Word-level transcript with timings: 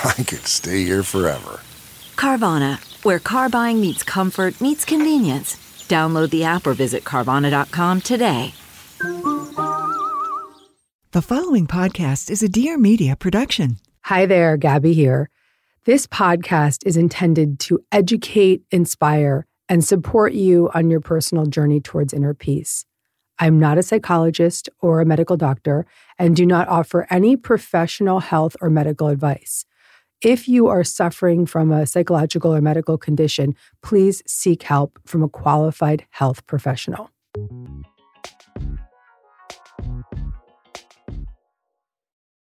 I 0.04 0.22
could 0.22 0.46
stay 0.46 0.84
here 0.84 1.02
forever. 1.02 1.60
Carvana, 2.14 2.78
where 3.04 3.18
car 3.18 3.48
buying 3.48 3.80
meets 3.80 4.04
comfort, 4.04 4.60
meets 4.60 4.84
convenience. 4.84 5.56
Download 5.88 6.30
the 6.30 6.44
app 6.44 6.66
or 6.66 6.74
visit 6.74 7.02
Carvana.com 7.02 8.02
today. 8.02 8.54
The 11.12 11.22
following 11.22 11.66
podcast 11.66 12.30
is 12.30 12.42
a 12.42 12.48
Dear 12.48 12.78
Media 12.78 13.16
production. 13.16 13.78
Hi 14.02 14.26
there, 14.26 14.56
Gabby 14.56 14.92
here. 14.92 15.30
This 15.84 16.06
podcast 16.06 16.86
is 16.86 16.96
intended 16.96 17.58
to 17.60 17.80
educate, 17.90 18.62
inspire, 18.70 19.46
and 19.68 19.84
support 19.84 20.32
you 20.32 20.70
on 20.74 20.90
your 20.90 21.00
personal 21.00 21.46
journey 21.46 21.80
towards 21.80 22.12
inner 22.12 22.34
peace. 22.34 22.84
I'm 23.38 23.58
not 23.58 23.78
a 23.78 23.82
psychologist 23.82 24.68
or 24.80 25.00
a 25.00 25.06
medical 25.06 25.36
doctor 25.36 25.86
and 26.18 26.36
do 26.36 26.44
not 26.44 26.68
offer 26.68 27.06
any 27.10 27.36
professional 27.36 28.20
health 28.20 28.56
or 28.60 28.70
medical 28.70 29.08
advice. 29.08 29.64
If 30.22 30.48
you 30.48 30.66
are 30.66 30.82
suffering 30.82 31.46
from 31.46 31.70
a 31.70 31.86
psychological 31.86 32.52
or 32.52 32.60
medical 32.60 32.98
condition, 32.98 33.54
please 33.82 34.20
seek 34.26 34.64
help 34.64 34.98
from 35.06 35.22
a 35.22 35.28
qualified 35.28 36.06
health 36.10 36.44
professional. 36.48 37.08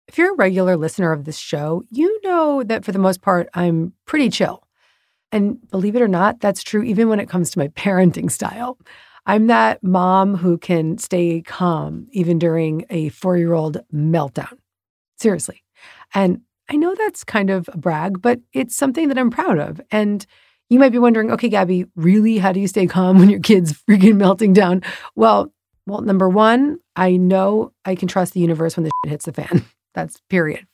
If 0.07 0.17
you're 0.17 0.31
a 0.31 0.38
regular 0.38 0.77
listener 0.77 1.11
of 1.11 1.25
this 1.25 1.38
show, 1.38 1.83
you 1.89 2.21
know 2.23 2.63
that 2.63 2.85
for 2.85 2.93
the 2.93 2.99
most 2.99 3.21
part, 3.21 3.49
I'm 3.53 3.91
pretty 4.05 4.29
chill. 4.29 4.63
And 5.33 5.59
believe 5.69 5.97
it 5.97 6.01
or 6.01 6.07
not, 6.07 6.39
that's 6.39 6.63
true 6.63 6.83
even 6.83 7.09
when 7.09 7.19
it 7.19 7.27
comes 7.27 7.51
to 7.51 7.59
my 7.59 7.67
parenting 7.75 8.31
style. 8.31 8.77
I'm 9.25 9.47
that 9.47 9.83
mom 9.83 10.38
who 10.38 10.57
can 10.57 10.97
stay 10.99 11.41
calm 11.41 12.07
even 12.11 12.39
during 12.39 12.85
a 12.89 13.09
four 13.09 13.35
year 13.35 13.53
old 13.53 13.79
meltdown. 13.93 14.57
Seriously. 15.17 15.65
And 16.13 16.43
I 16.69 16.75
know 16.75 16.93
that's 16.95 17.23
kind 17.23 17.49
of 17.49 17.69
a 17.71 17.77
brag, 17.77 18.21
but 18.21 18.39
it's 18.53 18.75
something 18.75 19.07
that 19.07 19.17
I'm 19.17 19.29
proud 19.29 19.57
of. 19.57 19.79
And 19.91 20.25
you 20.69 20.79
might 20.79 20.91
be 20.91 20.99
wondering, 20.99 21.31
okay, 21.31 21.49
Gabby, 21.49 21.85
really, 21.95 22.37
how 22.37 22.51
do 22.51 22.59
you 22.59 22.67
stay 22.67 22.87
calm 22.87 23.19
when 23.19 23.29
your 23.29 23.39
kid's 23.39 23.73
freaking 23.89 24.17
melting 24.17 24.53
down? 24.53 24.83
Well, 25.16 25.53
well, 25.85 26.01
number 26.01 26.27
one, 26.27 26.79
I 26.97 27.16
know 27.16 27.72
I 27.85 27.95
can 27.95 28.09
trust 28.09 28.33
the 28.33 28.41
universe 28.41 28.75
when 28.75 28.83
the 28.83 28.91
shit 29.03 29.11
hits 29.11 29.25
the 29.25 29.33
fan. 29.33 29.66
That's 29.94 30.19
period. 30.29 30.67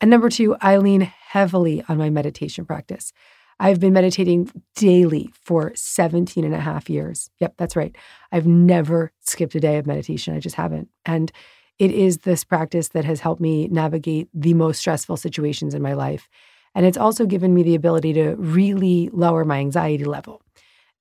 And 0.00 0.10
number 0.10 0.30
two, 0.30 0.56
I 0.60 0.78
lean 0.78 1.02
heavily 1.02 1.84
on 1.88 1.98
my 1.98 2.10
meditation 2.10 2.64
practice. 2.64 3.12
I've 3.60 3.80
been 3.80 3.92
meditating 3.92 4.50
daily 4.74 5.30
for 5.32 5.72
17 5.74 6.44
and 6.44 6.54
a 6.54 6.60
half 6.60 6.88
years. 6.88 7.28
Yep, 7.40 7.54
that's 7.56 7.74
right. 7.74 7.94
I've 8.30 8.46
never 8.46 9.12
skipped 9.20 9.56
a 9.56 9.60
day 9.60 9.78
of 9.78 9.86
meditation. 9.86 10.34
I 10.34 10.38
just 10.38 10.54
haven't. 10.54 10.88
And 11.04 11.32
it 11.78 11.90
is 11.90 12.18
this 12.18 12.44
practice 12.44 12.88
that 12.88 13.04
has 13.04 13.20
helped 13.20 13.40
me 13.40 13.68
navigate 13.68 14.28
the 14.34 14.54
most 14.54 14.78
stressful 14.78 15.16
situations 15.16 15.74
in 15.74 15.82
my 15.82 15.92
life. 15.92 16.28
And 16.74 16.84
it's 16.84 16.98
also 16.98 17.26
given 17.26 17.54
me 17.54 17.62
the 17.62 17.74
ability 17.74 18.12
to 18.14 18.34
really 18.36 19.10
lower 19.12 19.44
my 19.44 19.58
anxiety 19.58 20.04
level. 20.04 20.42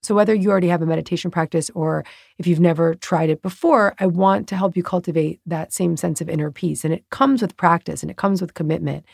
So, 0.03 0.16
whether 0.16 0.33
you 0.33 0.51
already 0.51 0.67
have 0.69 0.81
a 0.81 0.85
meditation 0.85 1.31
practice 1.31 1.69
or 1.71 2.05
if 2.37 2.47
you've 2.47 2.59
never 2.59 2.93
tried 2.95 3.29
it 3.29 3.41
before, 3.41 3.95
I 3.99 4.05
want 4.05 4.47
to 4.49 4.55
help 4.55 4.77
you 4.77 4.83
cultivate 4.83 5.41
that 5.45 5.73
same 5.73 5.97
sense 5.97 6.21
of 6.21 6.29
inner 6.29 6.51
peace. 6.51 6.85
And 6.85 6.93
it 6.93 7.03
comes 7.09 7.41
with 7.41 7.57
practice 7.57 8.03
and 8.03 8.11
it 8.11 8.17
comes 8.17 8.39
with 8.39 8.53
commitment. 8.53 9.05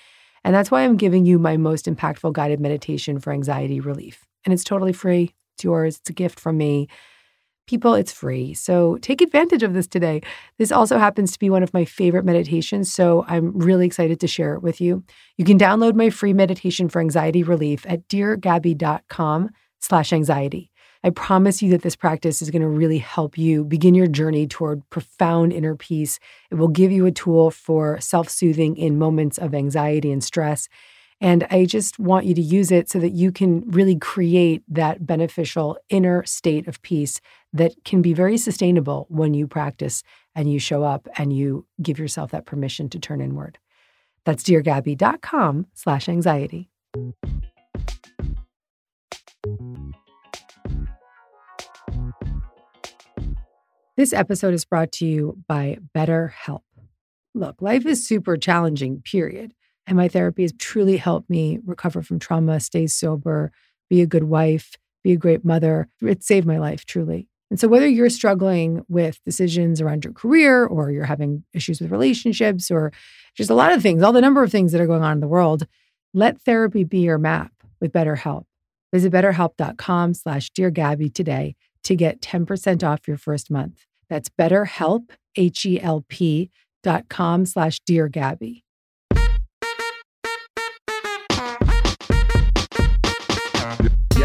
And 0.43 0.53
that's 0.53 0.69
why 0.69 0.83
I'm 0.83 0.97
giving 0.97 1.25
you 1.25 1.39
my 1.39 1.55
most 1.55 1.85
impactful 1.85 2.33
guided 2.33 2.59
meditation 2.59 3.19
for 3.19 3.31
anxiety 3.31 3.79
relief. 3.79 4.25
And 4.45 4.53
it's 4.53 4.63
totally 4.63 4.93
free. 4.93 5.33
It's 5.55 5.63
yours. 5.63 5.97
It's 5.97 6.09
a 6.09 6.13
gift 6.13 6.39
from 6.39 6.57
me. 6.57 6.89
People, 7.65 7.93
it's 7.93 8.11
free. 8.11 8.53
So 8.53 8.97
take 8.97 9.21
advantage 9.21 9.63
of 9.63 9.73
this 9.73 9.87
today. 9.87 10.21
This 10.57 10.71
also 10.71 10.97
happens 10.97 11.31
to 11.31 11.39
be 11.39 11.49
one 11.49 11.63
of 11.63 11.73
my 11.73 11.85
favorite 11.85 12.25
meditations. 12.25 12.91
So 12.91 13.23
I'm 13.27 13.57
really 13.57 13.85
excited 13.85 14.19
to 14.19 14.27
share 14.27 14.53
it 14.53 14.61
with 14.61 14.81
you. 14.81 15.03
You 15.37 15.45
can 15.45 15.57
download 15.57 15.95
my 15.95 16.09
free 16.09 16.33
meditation 16.33 16.89
for 16.89 16.99
anxiety 16.99 17.41
relief 17.41 17.85
at 17.87 18.07
deargabby.com 18.09 19.49
slash 19.79 20.11
anxiety. 20.11 20.71
I 21.05 21.09
promise 21.09 21.61
you 21.61 21.69
that 21.71 21.81
this 21.81 21.97
practice 21.97 22.41
is 22.41 22.49
going 22.49 22.61
to 22.61 22.67
really 22.67 22.97
help 22.97 23.37
you 23.37 23.65
begin 23.65 23.93
your 23.93 24.07
journey 24.07 24.47
toward 24.47 24.89
profound 24.89 25.51
inner 25.51 25.75
peace. 25.75 26.17
It 26.49 26.55
will 26.55 26.69
give 26.69 26.93
you 26.93 27.05
a 27.05 27.11
tool 27.11 27.51
for 27.51 27.99
self 27.99 28.29
soothing 28.29 28.77
in 28.77 28.97
moments 28.97 29.37
of 29.37 29.53
anxiety 29.53 30.11
and 30.11 30.23
stress. 30.23 30.69
And 31.23 31.47
I 31.49 31.63
just 31.63 31.99
want 31.99 32.25
you 32.25 32.35
to 32.35 32.41
use 32.41 32.69
it 32.69 32.89
so 32.89 32.99
that 32.99 33.13
you 33.13 33.31
can 33.31 33.63
really 33.71 33.95
create 33.95 34.61
that 34.67 35.05
beneficial 35.05 35.77
inner 35.87 36.25
state 36.25 36.67
of 36.67 36.81
peace 36.81 37.21
that 37.53 37.71
can 37.85 38.01
be 38.01 38.11
very 38.11 38.37
sustainable 38.37 39.07
when 39.09 39.33
you 39.33 39.47
practice 39.47 40.03
and 40.35 40.51
you 40.51 40.59
show 40.59 40.83
up 40.83 41.07
and 41.17 41.31
you 41.31 41.65
give 41.81 41.97
yourself 41.97 42.31
that 42.31 42.45
permission 42.45 42.89
to 42.89 42.99
turn 42.99 43.21
inward. 43.21 43.57
That's 44.25 44.43
deargabby.com 44.43 45.67
slash 45.73 46.09
anxiety. 46.09 46.69
This 53.95 54.11
episode 54.11 54.53
is 54.53 54.65
brought 54.65 54.91
to 54.93 55.05
you 55.05 55.37
by 55.47 55.77
BetterHelp. 55.95 56.63
Look, 57.33 57.61
life 57.61 57.85
is 57.85 58.05
super 58.05 58.35
challenging, 58.35 59.01
period. 59.01 59.53
And 59.85 59.97
my 59.97 60.07
therapy 60.07 60.43
has 60.43 60.53
truly 60.53 60.97
helped 60.97 61.29
me 61.29 61.59
recover 61.65 62.01
from 62.01 62.19
trauma, 62.19 62.59
stay 62.59 62.87
sober, 62.87 63.51
be 63.89 64.01
a 64.01 64.07
good 64.07 64.23
wife, 64.23 64.75
be 65.03 65.11
a 65.11 65.17
great 65.17 65.43
mother. 65.43 65.89
It 66.01 66.23
saved 66.23 66.47
my 66.47 66.57
life, 66.57 66.85
truly. 66.85 67.27
And 67.49 67.59
so, 67.59 67.67
whether 67.67 67.87
you're 67.87 68.09
struggling 68.09 68.83
with 68.87 69.23
decisions 69.25 69.79
around 69.79 70.03
your 70.03 70.13
career 70.13 70.65
or 70.65 70.89
you're 70.89 71.05
having 71.05 71.43
issues 71.53 71.79
with 71.79 71.91
relationships 71.91 72.71
or 72.71 72.91
just 73.35 73.49
a 73.49 73.55
lot 73.55 73.73
of 73.73 73.81
things, 73.81 74.01
all 74.01 74.13
the 74.13 74.21
number 74.21 74.41
of 74.41 74.51
things 74.51 74.71
that 74.71 74.81
are 74.81 74.87
going 74.87 75.03
on 75.03 75.13
in 75.13 75.19
the 75.19 75.27
world, 75.27 75.67
let 76.13 76.41
therapy 76.41 76.83
be 76.83 76.99
your 76.99 77.17
map 77.17 77.51
with 77.79 77.91
BetterHelp. 77.91 78.45
Visit 78.91 79.11
betterhelp.com 79.11 80.13
slash 80.13 80.49
Dear 80.51 80.71
Gabby 80.71 81.09
today 81.09 81.55
to 81.83 81.95
get 81.95 82.21
10% 82.21 82.83
off 82.83 83.07
your 83.07 83.17
first 83.17 83.51
month. 83.51 83.85
That's 84.09 84.29
betterhelp, 84.29 85.09
H-E-L-P 85.35 86.49
dot 86.83 87.09
com 87.09 87.45
slash 87.45 87.79
Dear 87.85 88.07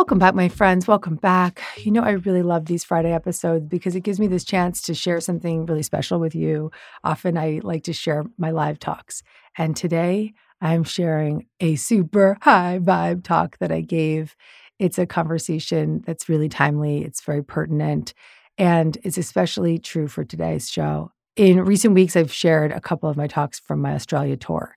Welcome 0.00 0.18
back, 0.18 0.34
my 0.34 0.48
friends. 0.48 0.88
Welcome 0.88 1.16
back. 1.16 1.60
You 1.76 1.90
know, 1.90 2.02
I 2.02 2.12
really 2.12 2.42
love 2.42 2.64
these 2.64 2.84
Friday 2.84 3.12
episodes 3.12 3.66
because 3.68 3.94
it 3.94 4.00
gives 4.00 4.18
me 4.18 4.28
this 4.28 4.44
chance 4.44 4.80
to 4.84 4.94
share 4.94 5.20
something 5.20 5.66
really 5.66 5.82
special 5.82 6.18
with 6.18 6.34
you. 6.34 6.70
Often 7.04 7.36
I 7.36 7.60
like 7.62 7.84
to 7.84 7.92
share 7.92 8.24
my 8.38 8.50
live 8.50 8.78
talks. 8.78 9.22
And 9.58 9.76
today 9.76 10.32
I'm 10.62 10.84
sharing 10.84 11.48
a 11.60 11.76
super 11.76 12.38
high 12.40 12.78
vibe 12.82 13.24
talk 13.24 13.58
that 13.58 13.70
I 13.70 13.82
gave. 13.82 14.36
It's 14.78 14.98
a 14.98 15.04
conversation 15.04 16.02
that's 16.06 16.30
really 16.30 16.48
timely, 16.48 17.04
it's 17.04 17.20
very 17.20 17.44
pertinent, 17.44 18.14
and 18.56 18.96
it's 19.02 19.18
especially 19.18 19.78
true 19.78 20.08
for 20.08 20.24
today's 20.24 20.70
show. 20.70 21.12
In 21.36 21.62
recent 21.62 21.92
weeks, 21.92 22.16
I've 22.16 22.32
shared 22.32 22.72
a 22.72 22.80
couple 22.80 23.10
of 23.10 23.18
my 23.18 23.26
talks 23.26 23.58
from 23.58 23.82
my 23.82 23.92
Australia 23.92 24.38
tour. 24.38 24.74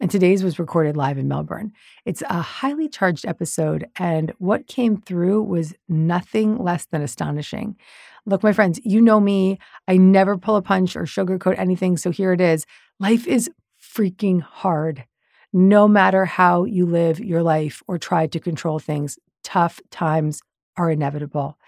And 0.00 0.10
today's 0.10 0.44
was 0.44 0.60
recorded 0.60 0.96
live 0.96 1.18
in 1.18 1.26
Melbourne. 1.26 1.72
It's 2.04 2.22
a 2.22 2.40
highly 2.40 2.88
charged 2.88 3.26
episode, 3.26 3.88
and 3.96 4.32
what 4.38 4.68
came 4.68 4.96
through 4.96 5.42
was 5.42 5.74
nothing 5.88 6.56
less 6.56 6.86
than 6.86 7.02
astonishing. 7.02 7.76
Look, 8.24 8.44
my 8.44 8.52
friends, 8.52 8.80
you 8.84 9.00
know 9.00 9.18
me. 9.18 9.58
I 9.88 9.96
never 9.96 10.38
pull 10.38 10.54
a 10.54 10.62
punch 10.62 10.94
or 10.94 11.02
sugarcoat 11.02 11.58
anything. 11.58 11.96
So 11.96 12.10
here 12.10 12.32
it 12.32 12.40
is. 12.40 12.64
Life 13.00 13.26
is 13.26 13.50
freaking 13.82 14.40
hard. 14.40 15.04
No 15.52 15.88
matter 15.88 16.26
how 16.26 16.64
you 16.64 16.86
live 16.86 17.18
your 17.18 17.42
life 17.42 17.82
or 17.88 17.98
try 17.98 18.28
to 18.28 18.38
control 18.38 18.78
things, 18.78 19.18
tough 19.42 19.80
times 19.90 20.40
are 20.76 20.90
inevitable. 20.90 21.58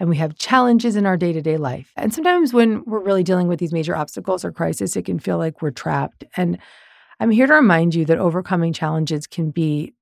And 0.00 0.08
we 0.08 0.16
have 0.16 0.38
challenges 0.38 0.96
in 0.96 1.06
our 1.06 1.16
day 1.16 1.32
to 1.32 1.42
day 1.42 1.58
life. 1.58 1.92
And 1.96 2.12
sometimes 2.12 2.52
when 2.52 2.84
we're 2.86 3.00
really 3.00 3.24
dealing 3.24 3.46
with 3.46 3.60
these 3.60 3.72
major 3.72 3.94
obstacles 3.94 4.44
or 4.44 4.50
crisis, 4.50 4.96
it 4.96 5.04
can 5.04 5.18
feel 5.18 5.38
like 5.38 5.60
we're 5.60 5.70
trapped. 5.70 6.24
And 6.36 6.58
I'm 7.20 7.30
here 7.30 7.46
to 7.46 7.54
remind 7.54 7.94
you 7.94 8.04
that 8.04 8.18
overcoming 8.18 8.72
challenges 8.72 9.26
can 9.26 9.50
be 9.50 9.94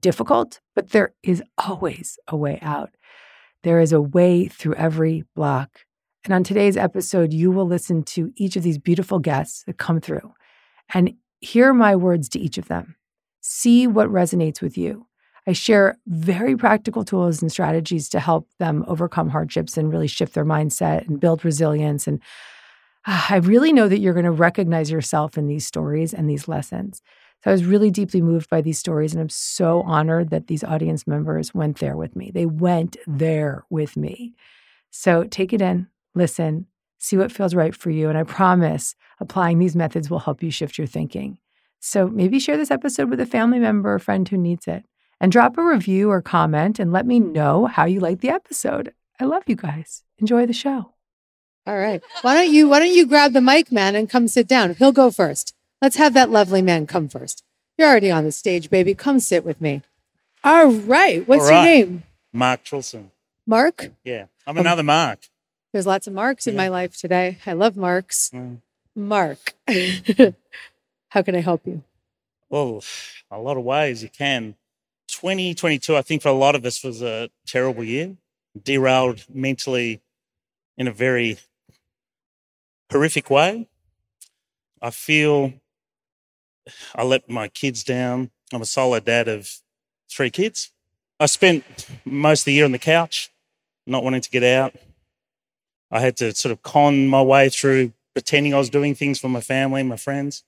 difficult, 0.00 0.60
but 0.74 0.90
there 0.90 1.14
is 1.22 1.42
always 1.56 2.18
a 2.26 2.36
way 2.36 2.58
out. 2.62 2.90
There 3.62 3.80
is 3.80 3.92
a 3.92 4.00
way 4.00 4.48
through 4.48 4.74
every 4.74 5.24
block. 5.36 5.80
And 6.24 6.34
on 6.34 6.42
today's 6.42 6.76
episode, 6.76 7.32
you 7.32 7.50
will 7.50 7.66
listen 7.66 8.02
to 8.04 8.32
each 8.36 8.56
of 8.56 8.62
these 8.62 8.78
beautiful 8.78 9.18
guests 9.18 9.62
that 9.64 9.78
come 9.78 10.00
through 10.00 10.34
and 10.92 11.14
hear 11.40 11.72
my 11.72 11.94
words 11.94 12.28
to 12.30 12.40
each 12.40 12.58
of 12.58 12.68
them. 12.68 12.96
See 13.40 13.86
what 13.86 14.08
resonates 14.08 14.60
with 14.60 14.76
you. 14.76 15.06
I 15.46 15.52
share 15.52 15.98
very 16.06 16.56
practical 16.56 17.04
tools 17.04 17.42
and 17.42 17.52
strategies 17.52 18.08
to 18.10 18.20
help 18.20 18.48
them 18.58 18.84
overcome 18.88 19.28
hardships 19.28 19.76
and 19.76 19.92
really 19.92 20.06
shift 20.06 20.32
their 20.34 20.46
mindset 20.46 21.06
and 21.06 21.20
build 21.20 21.44
resilience 21.44 22.06
and 22.06 22.20
I 23.30 23.36
really 23.36 23.72
know 23.72 23.88
that 23.88 24.00
you're 24.00 24.14
going 24.14 24.24
to 24.24 24.30
recognize 24.30 24.90
yourself 24.90 25.36
in 25.36 25.46
these 25.46 25.66
stories 25.66 26.14
and 26.14 26.28
these 26.28 26.48
lessons. 26.48 27.02
So 27.42 27.50
I 27.50 27.52
was 27.52 27.64
really 27.64 27.90
deeply 27.90 28.22
moved 28.22 28.48
by 28.48 28.62
these 28.62 28.78
stories, 28.78 29.12
and 29.12 29.20
I'm 29.20 29.28
so 29.28 29.82
honored 29.82 30.30
that 30.30 30.46
these 30.46 30.64
audience 30.64 31.06
members 31.06 31.52
went 31.52 31.78
there 31.78 31.96
with 31.96 32.16
me. 32.16 32.30
They 32.32 32.46
went 32.46 32.96
there 33.06 33.64
with 33.68 33.98
me. 33.98 34.34
So 34.90 35.24
take 35.24 35.52
it 35.52 35.60
in, 35.60 35.88
listen, 36.14 36.66
see 36.98 37.18
what 37.18 37.32
feels 37.32 37.54
right 37.54 37.74
for 37.74 37.90
you. 37.90 38.08
And 38.08 38.16
I 38.16 38.22
promise 38.22 38.94
applying 39.20 39.58
these 39.58 39.76
methods 39.76 40.08
will 40.08 40.20
help 40.20 40.42
you 40.42 40.50
shift 40.50 40.78
your 40.78 40.86
thinking. 40.86 41.38
So 41.80 42.08
maybe 42.08 42.38
share 42.38 42.56
this 42.56 42.70
episode 42.70 43.10
with 43.10 43.20
a 43.20 43.26
family 43.26 43.58
member 43.58 43.92
or 43.92 43.98
friend 43.98 44.26
who 44.26 44.38
needs 44.38 44.66
it. 44.66 44.84
And 45.20 45.30
drop 45.30 45.58
a 45.58 45.62
review 45.62 46.10
or 46.10 46.22
comment 46.22 46.78
and 46.78 46.92
let 46.92 47.06
me 47.06 47.20
know 47.20 47.66
how 47.66 47.84
you 47.84 48.00
like 48.00 48.20
the 48.20 48.30
episode. 48.30 48.92
I 49.20 49.24
love 49.24 49.44
you 49.46 49.54
guys. 49.54 50.02
Enjoy 50.18 50.44
the 50.46 50.52
show. 50.52 50.93
All 51.66 51.78
right. 51.78 52.02
Why 52.22 52.34
don't 52.34 52.52
you 52.52 52.68
why 52.68 52.78
don't 52.78 52.94
you 52.94 53.06
grab 53.06 53.32
the 53.32 53.40
mic 53.40 53.72
man 53.72 53.94
and 53.94 54.08
come 54.08 54.28
sit 54.28 54.46
down? 54.46 54.74
He'll 54.74 54.92
go 54.92 55.10
first. 55.10 55.54
Let's 55.80 55.96
have 55.96 56.14
that 56.14 56.30
lovely 56.30 56.62
man 56.62 56.86
come 56.86 57.08
first. 57.08 57.42
You're 57.78 57.88
already 57.88 58.10
on 58.10 58.24
the 58.24 58.32
stage, 58.32 58.70
baby. 58.70 58.94
Come 58.94 59.18
sit 59.18 59.44
with 59.44 59.60
me. 59.60 59.82
All 60.42 60.70
right. 60.70 61.26
What's 61.26 61.44
All 61.44 61.52
your 61.52 61.62
name? 61.62 62.02
Mark 62.32 62.64
Trilson. 62.64 63.10
Mark? 63.46 63.90
Yeah, 64.04 64.26
I'm 64.46 64.58
another 64.58 64.82
Mark. 64.82 65.28
There's 65.72 65.86
lots 65.86 66.06
of 66.06 66.12
Marks 66.12 66.46
in 66.46 66.54
my 66.54 66.68
life 66.68 66.96
today. 66.96 67.38
I 67.46 67.52
love 67.52 67.76
Marks. 67.76 68.30
Mm. 68.32 68.58
Mark. 68.94 69.54
How 71.08 71.22
can 71.22 71.34
I 71.34 71.40
help 71.40 71.66
you? 71.66 71.82
Well, 72.48 72.82
a 73.30 73.38
lot 73.38 73.56
of 73.56 73.64
ways 73.64 74.02
you 74.02 74.08
can. 74.08 74.54
2022, 75.08 75.96
I 75.96 76.02
think 76.02 76.22
for 76.22 76.28
a 76.28 76.32
lot 76.32 76.54
of 76.54 76.64
us 76.64 76.84
was 76.84 77.02
a 77.02 77.30
terrible 77.46 77.82
year. 77.84 78.16
Derailed 78.60 79.24
mentally 79.32 80.00
in 80.78 80.86
a 80.86 80.92
very 80.92 81.38
horrific 82.94 83.28
way. 83.28 83.66
I 84.80 84.90
feel 84.90 85.52
I 86.94 87.02
let 87.02 87.28
my 87.28 87.48
kids 87.48 87.82
down. 87.82 88.30
I'm 88.52 88.62
a 88.62 88.66
solo 88.66 89.00
dad 89.00 89.26
of 89.26 89.50
three 90.08 90.30
kids. 90.30 90.70
I 91.18 91.26
spent 91.26 91.64
most 92.04 92.42
of 92.42 92.44
the 92.44 92.52
year 92.52 92.64
on 92.64 92.70
the 92.70 92.78
couch, 92.78 93.32
not 93.84 94.04
wanting 94.04 94.20
to 94.20 94.30
get 94.30 94.44
out. 94.44 94.76
I 95.90 95.98
had 95.98 96.16
to 96.18 96.32
sort 96.36 96.52
of 96.52 96.62
con 96.62 97.08
my 97.08 97.20
way 97.20 97.48
through 97.48 97.92
pretending 98.14 98.54
I 98.54 98.58
was 98.58 98.70
doing 98.70 98.94
things 98.94 99.18
for 99.18 99.28
my 99.28 99.40
family, 99.40 99.82
my 99.82 99.96
friends. 99.96 100.44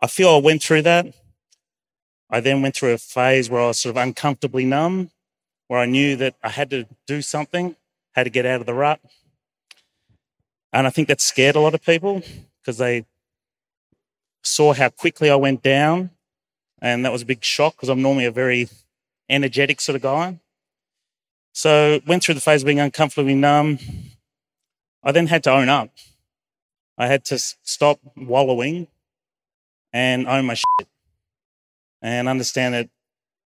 I 0.00 0.06
feel 0.06 0.28
I 0.28 0.38
went 0.38 0.62
through 0.62 0.82
that. 0.82 1.06
I 2.30 2.38
then 2.38 2.62
went 2.62 2.76
through 2.76 2.92
a 2.92 2.98
phase 2.98 3.50
where 3.50 3.60
I 3.60 3.66
was 3.66 3.80
sort 3.80 3.96
of 3.96 4.00
uncomfortably 4.00 4.64
numb, 4.64 5.10
where 5.66 5.80
I 5.80 5.86
knew 5.86 6.14
that 6.14 6.36
I 6.44 6.50
had 6.50 6.70
to 6.70 6.86
do 7.08 7.22
something, 7.22 7.74
had 8.12 8.24
to 8.24 8.30
get 8.30 8.46
out 8.46 8.60
of 8.60 8.66
the 8.66 8.74
rut. 8.74 9.00
And 10.74 10.88
I 10.88 10.90
think 10.90 11.06
that 11.06 11.20
scared 11.20 11.54
a 11.54 11.60
lot 11.60 11.72
of 11.74 11.82
people 11.84 12.20
because 12.60 12.78
they 12.78 13.06
saw 14.42 14.74
how 14.74 14.88
quickly 14.88 15.30
I 15.30 15.36
went 15.36 15.62
down. 15.62 16.10
And 16.82 17.04
that 17.04 17.12
was 17.12 17.22
a 17.22 17.26
big 17.26 17.44
shock 17.44 17.76
because 17.76 17.88
I'm 17.88 18.02
normally 18.02 18.24
a 18.24 18.32
very 18.32 18.68
energetic 19.30 19.80
sort 19.80 19.94
of 19.94 20.02
guy. 20.02 20.40
So 21.52 22.00
went 22.08 22.24
through 22.24 22.34
the 22.34 22.40
phase 22.40 22.62
of 22.62 22.66
being 22.66 22.80
uncomfortably 22.80 23.36
numb. 23.36 23.78
I 25.04 25.12
then 25.12 25.28
had 25.28 25.44
to 25.44 25.52
own 25.52 25.68
up. 25.68 25.90
I 26.98 27.06
had 27.06 27.24
to 27.26 27.38
stop 27.38 28.00
wallowing 28.16 28.88
and 29.92 30.26
own 30.26 30.44
my 30.44 30.54
shit 30.54 30.88
and 32.02 32.28
understand 32.28 32.74
that 32.74 32.88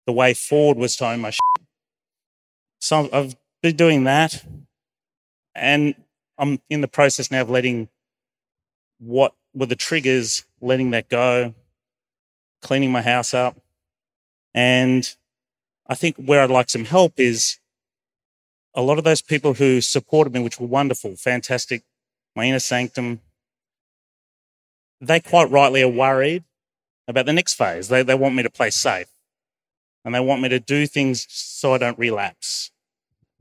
the 0.05 0.13
way 0.13 0.35
forward 0.35 0.77
was 0.77 0.95
to 0.97 1.07
own 1.07 1.21
my 1.21 1.31
shit. 1.31 1.65
So 2.79 3.09
I've 3.11 3.35
been 3.63 3.75
doing 3.75 4.03
that 4.03 4.45
and 5.55 5.95
I'm 6.37 6.59
in 6.69 6.81
the 6.81 6.87
process 6.87 7.31
now 7.31 7.41
of 7.41 7.49
letting 7.49 7.89
what 8.99 9.33
were 9.53 9.65
the 9.65 9.75
triggers, 9.75 10.45
letting 10.61 10.91
that 10.91 11.09
go, 11.09 11.53
cleaning 12.61 12.91
my 12.91 13.01
house 13.01 13.33
up. 13.33 13.57
And 14.53 15.09
I 15.87 15.95
think 15.95 16.17
where 16.17 16.41
I'd 16.41 16.49
like 16.49 16.69
some 16.69 16.85
help 16.85 17.19
is 17.19 17.59
a 18.73 18.81
lot 18.81 18.97
of 18.97 19.03
those 19.03 19.21
people 19.21 19.53
who 19.53 19.79
supported 19.81 20.33
me, 20.33 20.41
which 20.41 20.59
were 20.59 20.67
wonderful, 20.67 21.15
fantastic, 21.15 21.83
my 22.35 22.45
inner 22.45 22.59
sanctum, 22.59 23.21
they 24.99 25.19
quite 25.19 25.49
rightly 25.49 25.81
are 25.81 25.89
worried 25.89 26.43
about 27.07 27.25
the 27.25 27.33
next 27.33 27.53
phase. 27.53 27.87
They, 27.87 28.03
they 28.03 28.15
want 28.15 28.35
me 28.35 28.43
to 28.43 28.49
play 28.49 28.69
safe 28.69 29.09
and 30.03 30.13
they 30.13 30.19
want 30.19 30.41
me 30.41 30.49
to 30.49 30.59
do 30.59 30.87
things 30.87 31.25
so 31.29 31.73
I 31.73 31.77
don't 31.77 31.97
relapse. 31.97 32.71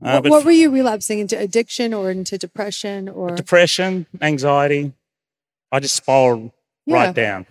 Uh, 0.03 0.19
what, 0.21 0.29
what 0.29 0.45
were 0.45 0.51
you 0.51 0.69
relapsing 0.69 1.19
into 1.19 1.37
addiction 1.37 1.93
or 1.93 2.11
into 2.11 2.37
depression 2.37 3.07
or 3.07 3.35
depression, 3.35 4.05
anxiety, 4.21 4.93
I 5.71 5.79
just 5.79 5.95
spiraled 5.95 6.51
Yeah. 6.85 6.95
right 6.95 7.15
down. 7.15 7.45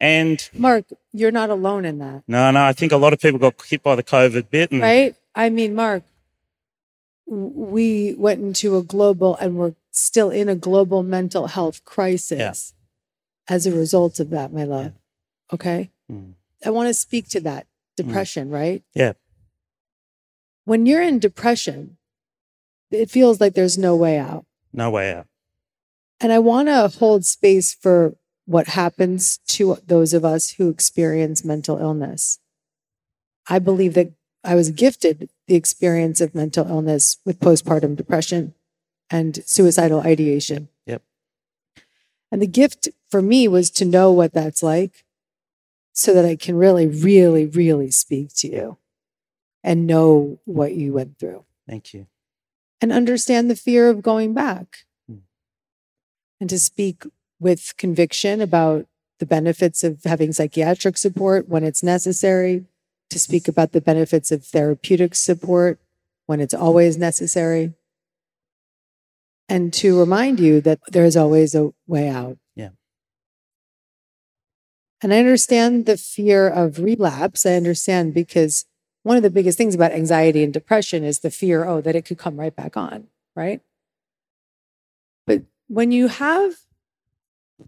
And 0.00 0.48
Mark, 0.54 0.86
you're 1.12 1.32
not 1.32 1.50
alone 1.50 1.84
in 1.84 1.98
that, 1.98 2.22
no, 2.28 2.50
no, 2.50 2.62
I 2.62 2.72
think 2.72 2.92
a 2.92 2.96
lot 2.96 3.12
of 3.12 3.20
people 3.20 3.38
got 3.38 3.60
hit 3.66 3.82
by 3.82 3.96
the 3.96 4.02
COVID 4.02 4.48
bit. 4.50 4.70
And 4.70 4.80
right? 4.80 5.14
I 5.34 5.50
mean, 5.50 5.74
Mark, 5.74 6.04
we 7.26 8.14
went 8.14 8.40
into 8.40 8.76
a 8.76 8.82
global 8.82 9.36
and 9.36 9.56
we're 9.56 9.74
still 9.90 10.30
in 10.30 10.48
a 10.48 10.54
global 10.54 11.02
mental 11.02 11.48
health 11.48 11.84
crisis 11.84 12.72
as 13.48 13.66
a 13.66 13.72
result 13.72 14.20
of 14.20 14.30
that, 14.30 14.52
my 14.52 14.64
love. 14.64 14.92
Okay. 15.52 15.90
Mm. 16.10 16.34
I 16.64 16.70
want 16.70 16.88
to 16.88 16.94
speak 16.94 17.28
to 17.30 17.40
that 17.40 17.66
depression, 17.96 18.50
right? 18.50 18.82
Yeah. 18.94 19.12
When 20.68 20.84
you're 20.84 21.00
in 21.00 21.18
depression, 21.18 21.96
it 22.90 23.10
feels 23.10 23.40
like 23.40 23.54
there's 23.54 23.78
no 23.78 23.96
way 23.96 24.18
out. 24.18 24.44
no 24.70 24.90
way 24.90 25.14
out. 25.14 25.26
And 26.20 26.30
I 26.30 26.40
want 26.40 26.68
to 26.68 26.88
hold 26.88 27.24
space 27.24 27.72
for 27.72 28.16
what 28.44 28.66
happens 28.66 29.38
to 29.46 29.78
those 29.86 30.12
of 30.12 30.26
us 30.26 30.50
who 30.50 30.68
experience 30.68 31.42
mental 31.42 31.78
illness. 31.78 32.38
I 33.48 33.60
believe 33.60 33.94
that 33.94 34.12
I 34.44 34.56
was 34.56 34.70
gifted 34.70 35.30
the 35.46 35.54
experience 35.54 36.20
of 36.20 36.34
mental 36.34 36.68
illness 36.68 37.16
with 37.24 37.40
postpartum 37.40 37.96
depression 37.96 38.52
and 39.08 39.42
suicidal 39.46 40.02
ideation. 40.02 40.68
Yep. 40.84 41.00
And 42.30 42.42
the 42.42 42.46
gift 42.46 42.88
for 43.10 43.22
me 43.22 43.48
was 43.48 43.70
to 43.70 43.86
know 43.86 44.12
what 44.12 44.34
that's 44.34 44.62
like 44.62 45.06
so 45.94 46.12
that 46.12 46.26
I 46.26 46.36
can 46.36 46.56
really, 46.56 46.86
really, 46.86 47.46
really 47.46 47.90
speak 47.90 48.34
to 48.34 48.48
you 48.48 48.76
and 49.62 49.86
know 49.86 50.38
what 50.44 50.74
you 50.74 50.92
went 50.92 51.18
through 51.18 51.44
Thank 51.68 51.92
you. 51.94 52.06
and 52.80 52.92
understand 52.92 53.50
the 53.50 53.56
fear 53.56 53.88
of 53.88 54.02
going 54.02 54.34
back 54.34 54.84
Hmm. 55.08 55.18
and 56.40 56.48
to 56.50 56.58
speak 56.58 57.04
with 57.40 57.76
conviction 57.76 58.40
about 58.40 58.86
the 59.18 59.26
benefits 59.26 59.82
of 59.82 60.02
having 60.04 60.32
psychiatric 60.32 60.96
support 60.96 61.48
when 61.48 61.64
it's 61.64 61.82
necessary, 61.82 62.64
to 63.10 63.18
speak 63.18 63.48
about 63.48 63.72
the 63.72 63.80
benefits 63.80 64.30
of 64.30 64.44
therapeutic 64.44 65.14
support 65.14 65.80
when 66.26 66.40
it's 66.40 66.54
always 66.54 66.96
necessary, 66.98 67.74
and 69.48 69.72
to 69.72 69.98
remind 69.98 70.38
you 70.38 70.60
that 70.60 70.78
there 70.88 71.04
is 71.04 71.16
always 71.16 71.54
a 71.54 71.72
way 71.86 72.08
out. 72.08 72.38
Yeah. 72.54 72.70
And 75.00 75.12
I 75.14 75.18
understand 75.18 75.86
the 75.86 75.96
fear 75.96 76.48
of 76.48 76.78
relapse. 76.78 77.46
I 77.46 77.54
understand 77.54 78.14
because 78.14 78.66
one 79.08 79.16
of 79.16 79.22
the 79.22 79.30
biggest 79.30 79.56
things 79.56 79.74
about 79.74 79.92
anxiety 79.92 80.44
and 80.44 80.52
depression 80.52 81.02
is 81.02 81.20
the 81.20 81.30
fear, 81.30 81.64
oh, 81.64 81.80
that 81.80 81.96
it 81.96 82.04
could 82.04 82.18
come 82.18 82.38
right 82.38 82.54
back 82.54 82.76
on, 82.76 83.06
right? 83.34 83.62
But 85.26 85.44
when 85.66 85.92
you 85.92 86.08
have 86.08 86.56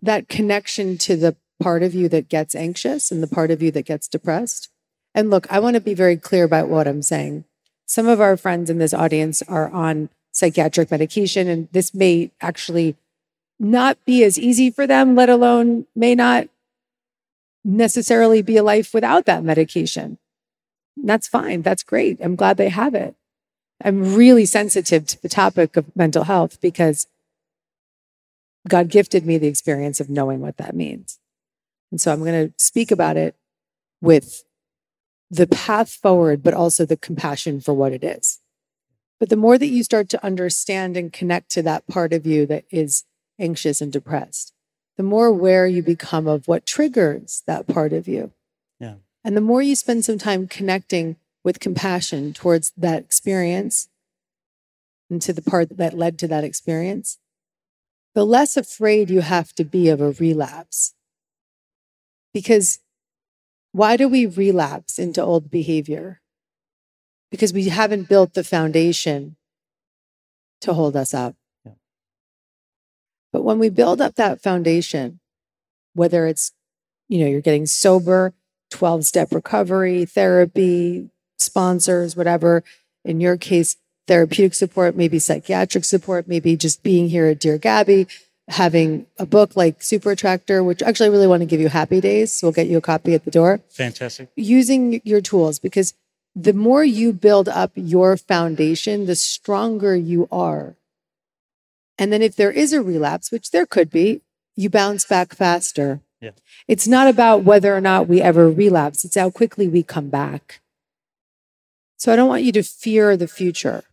that 0.02 0.28
connection 0.28 0.98
to 0.98 1.16
the 1.16 1.36
part 1.58 1.82
of 1.82 1.94
you 1.94 2.10
that 2.10 2.28
gets 2.28 2.54
anxious 2.54 3.10
and 3.10 3.22
the 3.22 3.26
part 3.26 3.50
of 3.50 3.62
you 3.62 3.70
that 3.70 3.86
gets 3.86 4.06
depressed, 4.06 4.68
and 5.14 5.30
look, 5.30 5.50
I 5.50 5.60
want 5.60 5.76
to 5.76 5.80
be 5.80 5.94
very 5.94 6.18
clear 6.18 6.44
about 6.44 6.68
what 6.68 6.86
I'm 6.86 7.00
saying. 7.00 7.46
Some 7.86 8.06
of 8.06 8.20
our 8.20 8.36
friends 8.36 8.68
in 8.68 8.76
this 8.76 8.92
audience 8.92 9.40
are 9.40 9.70
on 9.70 10.10
psychiatric 10.32 10.90
medication, 10.90 11.48
and 11.48 11.70
this 11.72 11.94
may 11.94 12.32
actually 12.42 12.96
not 13.58 13.96
be 14.04 14.24
as 14.24 14.38
easy 14.38 14.70
for 14.70 14.86
them, 14.86 15.14
let 15.14 15.30
alone 15.30 15.86
may 15.96 16.14
not 16.14 16.48
necessarily 17.64 18.42
be 18.42 18.58
a 18.58 18.62
life 18.62 18.92
without 18.92 19.24
that 19.24 19.42
medication. 19.42 20.18
That's 21.02 21.28
fine. 21.28 21.62
That's 21.62 21.82
great. 21.82 22.18
I'm 22.20 22.36
glad 22.36 22.56
they 22.56 22.68
have 22.68 22.94
it. 22.94 23.14
I'm 23.82 24.14
really 24.14 24.44
sensitive 24.44 25.06
to 25.06 25.22
the 25.22 25.28
topic 25.28 25.76
of 25.76 25.96
mental 25.96 26.24
health 26.24 26.60
because 26.60 27.06
God 28.68 28.88
gifted 28.88 29.24
me 29.24 29.38
the 29.38 29.46
experience 29.46 30.00
of 30.00 30.10
knowing 30.10 30.40
what 30.40 30.58
that 30.58 30.76
means. 30.76 31.18
And 31.90 32.00
so 32.00 32.12
I'm 32.12 32.20
going 32.20 32.48
to 32.48 32.54
speak 32.58 32.90
about 32.90 33.16
it 33.16 33.34
with 34.00 34.44
the 35.30 35.46
path 35.46 35.90
forward, 35.90 36.42
but 36.42 36.54
also 36.54 36.84
the 36.84 36.96
compassion 36.96 37.60
for 37.60 37.72
what 37.72 37.92
it 37.92 38.04
is. 38.04 38.40
But 39.18 39.28
the 39.28 39.36
more 39.36 39.58
that 39.58 39.66
you 39.66 39.82
start 39.82 40.08
to 40.10 40.24
understand 40.24 40.96
and 40.96 41.12
connect 41.12 41.50
to 41.52 41.62
that 41.62 41.86
part 41.86 42.12
of 42.12 42.26
you 42.26 42.46
that 42.46 42.64
is 42.70 43.04
anxious 43.38 43.80
and 43.80 43.92
depressed, 43.92 44.52
the 44.96 45.02
more 45.02 45.26
aware 45.26 45.66
you 45.66 45.82
become 45.82 46.26
of 46.26 46.48
what 46.48 46.66
triggers 46.66 47.42
that 47.46 47.66
part 47.66 47.92
of 47.92 48.08
you. 48.08 48.32
And 49.24 49.36
the 49.36 49.40
more 49.40 49.62
you 49.62 49.76
spend 49.76 50.04
some 50.04 50.18
time 50.18 50.48
connecting 50.48 51.16
with 51.44 51.60
compassion 51.60 52.32
towards 52.32 52.72
that 52.76 53.02
experience 53.02 53.88
and 55.10 55.20
to 55.22 55.32
the 55.32 55.42
part 55.42 55.76
that 55.76 55.96
led 55.96 56.18
to 56.20 56.28
that 56.28 56.44
experience, 56.44 57.18
the 58.14 58.24
less 58.24 58.56
afraid 58.56 59.10
you 59.10 59.20
have 59.20 59.52
to 59.54 59.64
be 59.64 59.88
of 59.88 60.00
a 60.00 60.12
relapse. 60.12 60.94
Because 62.32 62.80
why 63.72 63.96
do 63.96 64.08
we 64.08 64.26
relapse 64.26 64.98
into 64.98 65.22
old 65.22 65.50
behavior? 65.50 66.20
Because 67.30 67.52
we 67.52 67.68
haven't 67.68 68.08
built 68.08 68.34
the 68.34 68.44
foundation 68.44 69.36
to 70.60 70.72
hold 70.74 70.96
us 70.96 71.14
up. 71.14 71.36
Yeah. 71.64 71.72
But 73.32 73.42
when 73.42 73.58
we 73.58 73.68
build 73.68 74.00
up 74.00 74.16
that 74.16 74.42
foundation, 74.42 75.20
whether 75.94 76.26
it's, 76.26 76.52
you 77.08 77.20
know, 77.20 77.26
you're 77.26 77.40
getting 77.40 77.66
sober, 77.66 78.34
12 78.70 79.04
step 79.04 79.32
recovery, 79.32 80.04
therapy, 80.04 81.10
sponsors, 81.38 82.16
whatever, 82.16 82.62
in 83.04 83.20
your 83.20 83.36
case, 83.36 83.76
therapeutic 84.06 84.54
support, 84.54 84.96
maybe 84.96 85.18
psychiatric 85.18 85.84
support, 85.84 86.26
maybe 86.28 86.56
just 86.56 86.82
being 86.82 87.08
here 87.08 87.26
at 87.26 87.38
Dear 87.38 87.58
Gabby, 87.58 88.06
having 88.48 89.06
a 89.18 89.26
book 89.26 89.56
like 89.56 89.82
Super 89.82 90.12
Attractor, 90.12 90.64
which 90.64 90.82
actually 90.82 91.06
I 91.06 91.12
really 91.12 91.26
want 91.26 91.42
to 91.42 91.46
give 91.46 91.60
you 91.60 91.68
happy 91.68 92.00
days. 92.00 92.32
So 92.32 92.46
we'll 92.46 92.52
get 92.52 92.66
you 92.66 92.78
a 92.78 92.82
copy 92.82 93.14
at 93.14 93.24
the 93.24 93.30
door. 93.30 93.60
Fantastic. 93.70 94.30
Using 94.34 95.00
your 95.04 95.20
tools 95.20 95.58
because 95.58 95.94
the 96.34 96.52
more 96.52 96.84
you 96.84 97.12
build 97.12 97.48
up 97.48 97.72
your 97.74 98.16
foundation, 98.16 99.06
the 99.06 99.16
stronger 99.16 99.94
you 99.96 100.28
are. 100.30 100.76
And 101.98 102.12
then 102.12 102.22
if 102.22 102.34
there 102.34 102.50
is 102.50 102.72
a 102.72 102.82
relapse, 102.82 103.30
which 103.30 103.50
there 103.50 103.66
could 103.66 103.90
be, 103.90 104.22
you 104.56 104.70
bounce 104.70 105.04
back 105.04 105.34
faster. 105.34 106.00
Yeah. 106.20 106.32
It's 106.68 106.86
not 106.86 107.08
about 107.08 107.44
whether 107.44 107.74
or 107.74 107.80
not 107.80 108.08
we 108.08 108.20
ever 108.20 108.50
relapse, 108.50 109.04
it's 109.04 109.16
how 109.16 109.30
quickly 109.30 109.68
we 109.68 109.82
come 109.82 110.08
back. 110.08 110.60
So 111.96 112.12
I 112.12 112.16
don't 112.16 112.28
want 112.28 112.44
you 112.44 112.52
to 112.52 112.62
fear 112.62 113.16
the 113.16 113.28
future. 113.28 113.84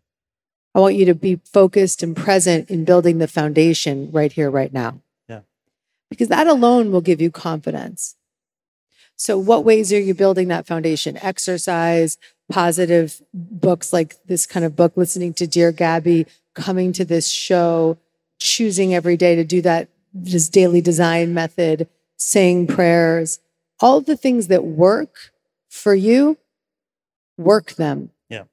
I 0.73 0.79
want 0.79 0.95
you 0.95 1.05
to 1.05 1.15
be 1.15 1.39
focused 1.43 2.03
and 2.03 2.15
present 2.15 2.69
in 2.69 2.85
building 2.85 3.17
the 3.17 3.27
foundation 3.27 4.11
right 4.11 4.31
here, 4.31 4.49
right 4.49 4.71
now. 4.71 5.01
Yeah. 5.27 5.41
Because 6.09 6.27
that 6.27 6.47
alone 6.47 6.91
will 6.91 7.01
give 7.01 7.19
you 7.19 7.31
confidence. 7.31 8.15
So, 9.15 9.39
what 9.39 9.65
ways 9.65 9.91
are 9.91 9.99
you 9.99 10.13
building 10.13 10.49
that 10.49 10.67
foundation? 10.67 11.17
Exercise, 11.17 12.19
positive 12.49 13.19
books 13.33 13.91
like 13.91 14.15
this 14.25 14.45
kind 14.45 14.63
of 14.63 14.75
book, 14.75 14.95
listening 14.95 15.33
to 15.33 15.47
Dear 15.47 15.71
Gabby, 15.71 16.27
coming 16.53 16.93
to 16.93 17.03
this 17.03 17.27
show, 17.27 17.97
choosing 18.39 18.93
every 18.93 19.17
day 19.17 19.35
to 19.35 19.43
do 19.43 19.61
that 19.63 19.89
this 20.13 20.49
daily 20.49 20.81
design 20.81 21.33
method, 21.33 21.87
saying 22.17 22.67
prayers, 22.67 23.39
all 23.79 24.01
the 24.01 24.17
things 24.17 24.47
that 24.47 24.63
work 24.63 25.31
for 25.69 25.95
you, 25.95 26.37
work 27.37 27.73
them. 27.73 28.09
Yeah. 28.29 28.43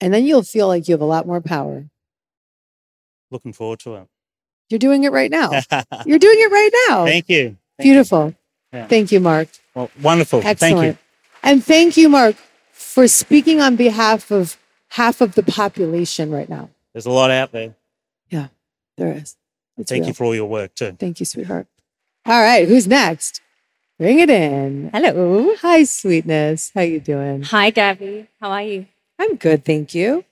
And 0.00 0.12
then 0.12 0.24
you'll 0.26 0.42
feel 0.42 0.66
like 0.66 0.88
you 0.88 0.92
have 0.92 1.00
a 1.00 1.06
lot 1.06 1.26
more 1.26 1.40
power. 1.40 1.88
Looking 3.30 3.52
forward 3.52 3.80
to 3.80 3.94
it. 3.96 4.08
You're 4.68 4.78
doing 4.78 5.04
it 5.04 5.12
right 5.12 5.30
now. 5.30 5.50
You're 6.06 6.18
doing 6.18 6.38
it 6.38 6.50
right 6.50 6.70
now. 6.88 7.04
Thank 7.04 7.28
you. 7.28 7.56
Thank 7.78 7.86
you. 7.86 7.92
Beautiful. 7.92 8.34
Yeah. 8.72 8.86
Thank 8.86 9.12
you, 9.12 9.20
Mark. 9.20 9.48
Well, 9.74 9.90
wonderful. 10.02 10.40
Excellent. 10.44 10.58
Thank 10.58 10.84
you. 10.84 10.98
And 11.42 11.64
thank 11.64 11.96
you, 11.96 12.08
Mark, 12.08 12.36
for 12.72 13.06
speaking 13.06 13.60
on 13.60 13.76
behalf 13.76 14.32
of 14.32 14.56
half 14.88 15.20
of 15.20 15.34
the 15.34 15.42
population 15.42 16.30
right 16.30 16.48
now. 16.48 16.70
There's 16.92 17.06
a 17.06 17.10
lot 17.10 17.30
out 17.30 17.52
there. 17.52 17.76
Yeah, 18.28 18.48
there 18.96 19.12
is. 19.12 19.36
It's 19.78 19.90
Thank 19.90 20.02
real. 20.02 20.08
you 20.08 20.14
for 20.14 20.24
all 20.24 20.34
your 20.34 20.46
work 20.46 20.74
too. 20.74 20.96
Thank 20.98 21.20
you, 21.20 21.26
sweetheart. 21.26 21.66
All 22.28 22.42
right, 22.42 22.66
who's 22.66 22.88
next? 22.88 23.40
Bring 24.00 24.18
it 24.18 24.28
in. 24.28 24.90
Hello. 24.92 25.54
Hi, 25.60 25.84
sweetness. 25.84 26.72
How 26.74 26.80
you 26.80 26.98
doing? 26.98 27.42
Hi, 27.42 27.70
Gabby. 27.70 28.26
How 28.40 28.50
are 28.50 28.62
you? 28.62 28.86
I'm 29.16 29.36
good, 29.36 29.64
thank 29.64 29.94
you. 29.94 30.24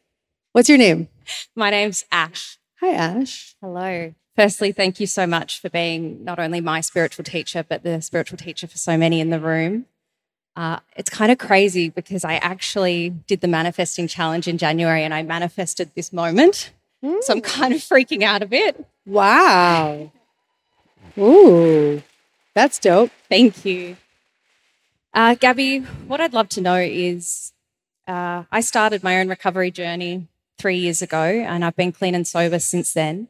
What's 0.51 0.69
your 0.69 0.77
name? 0.77 1.07
My 1.55 1.71
name's 1.71 2.05
Ash. 2.11 2.59
Hi, 2.81 2.89
Ash. 2.89 3.55
Hello. 3.63 4.13
Firstly, 4.35 4.73
thank 4.73 4.99
you 4.99 5.07
so 5.07 5.25
much 5.25 5.61
for 5.61 5.71
being 5.71 6.25
not 6.25 6.41
only 6.41 6.61
my 6.61 6.81
spiritual 6.81 7.25
teacher, 7.25 7.65
but 7.67 7.85
the 7.85 8.03
spiritual 8.03 8.39
teacher 8.39 8.67
for 8.67 8.77
so 8.77 8.99
many 8.99 9.21
in 9.21 9.31
the 9.31 9.39
room. 9.39 9.87
Uh, 10.57 10.81
it's 10.97 11.11
kind 11.11 11.31
of 11.31 11.39
crazy 11.39 11.91
because 11.91 12.25
I 12.25 12.35
actually 12.39 13.11
did 13.11 13.41
the 13.41 13.47
manifesting 13.47 14.09
challenge 14.09 14.49
in 14.49 14.59
January 14.59 15.05
and 15.05 15.15
I 15.15 15.23
manifested 15.23 15.93
this 15.95 16.13
moment. 16.13 16.73
So 17.21 17.35
I'm 17.35 17.41
kind 17.41 17.73
of 17.73 17.81
freaking 17.81 18.23
out 18.23 18.43
a 18.43 18.47
bit. 18.47 18.85
Wow. 19.07 20.11
Ooh, 21.19 22.03
that's 22.55 22.79
dope. 22.79 23.11
Thank 23.29 23.65
you. 23.65 23.97
Uh, 25.13 25.35
Gabby, 25.37 25.79
what 25.79 26.21
I'd 26.21 26.33
love 26.33 26.49
to 26.51 26.61
know 26.61 26.77
is 26.77 27.53
uh, 28.09 28.45
I 28.51 28.61
started 28.61 29.05
my 29.05 29.21
own 29.21 29.29
recovery 29.29 29.71
journey 29.71 30.27
three 30.59 30.77
years 30.77 31.03
ago, 31.03 31.23
and 31.23 31.65
I've 31.65 31.77
been 31.77 31.93
clean 31.93 32.15
and 32.15 32.27
sober 32.27 32.59
since 32.59 32.93
then. 32.93 33.29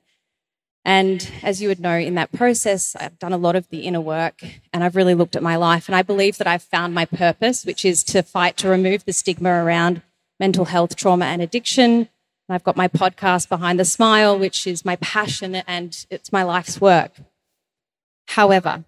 And 0.85 1.31
as 1.43 1.63
you 1.63 1.69
would 1.69 1.81
know, 1.81 1.97
in 1.97 2.15
that 2.15 2.33
process, 2.33 2.95
I've 2.97 3.19
done 3.19 3.33
a 3.33 3.39
lot 3.39 3.57
of 3.57 3.69
the 3.71 3.81
inner 3.81 4.03
work 4.03 4.43
and 4.73 4.85
I've 4.85 4.97
really 4.97 5.15
looked 5.15 5.35
at 5.35 5.43
my 5.43 5.57
life. 5.57 5.89
And 5.89 5.97
I 5.97 6.03
believe 6.03 6.37
that 6.37 6.47
I've 6.47 6.63
found 6.63 6.95
my 6.95 7.07
purpose, 7.07 7.65
which 7.65 7.87
is 7.87 8.05
to 8.05 8.23
fight 8.23 8.59
to 8.59 8.69
remove 8.69 9.07
the 9.07 9.15
stigma 9.15 9.49
around 9.49 10.03
mental 10.39 10.67
health, 10.67 10.95
trauma, 10.95 11.25
and 11.25 11.41
addiction. 11.41 11.91
And 11.91 12.51
I've 12.51 12.65
got 12.65 12.77
my 12.77 12.89
podcast, 12.89 13.49
Behind 13.49 13.81
the 13.81 13.87
Smile, 13.87 14.39
which 14.39 14.67
is 14.67 14.85
my 14.85 14.97
passion 14.97 15.55
and 15.55 16.05
it's 16.11 16.31
my 16.31 16.43
life's 16.43 16.83
work. 16.83 17.13
However, 18.27 18.85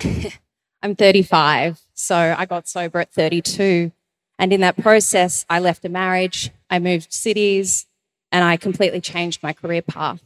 I'm 0.82 0.94
35, 0.94 1.80
so 1.94 2.34
I 2.38 2.46
got 2.46 2.68
sober 2.68 3.00
at 3.00 3.12
32. 3.12 3.92
And 4.38 4.52
in 4.52 4.60
that 4.60 4.76
process, 4.76 5.44
I 5.50 5.58
left 5.58 5.84
a 5.84 5.88
marriage, 5.88 6.50
I 6.70 6.78
moved 6.78 7.12
cities, 7.12 7.86
and 8.30 8.44
I 8.44 8.56
completely 8.56 9.00
changed 9.00 9.42
my 9.42 9.52
career 9.52 9.82
path. 9.82 10.22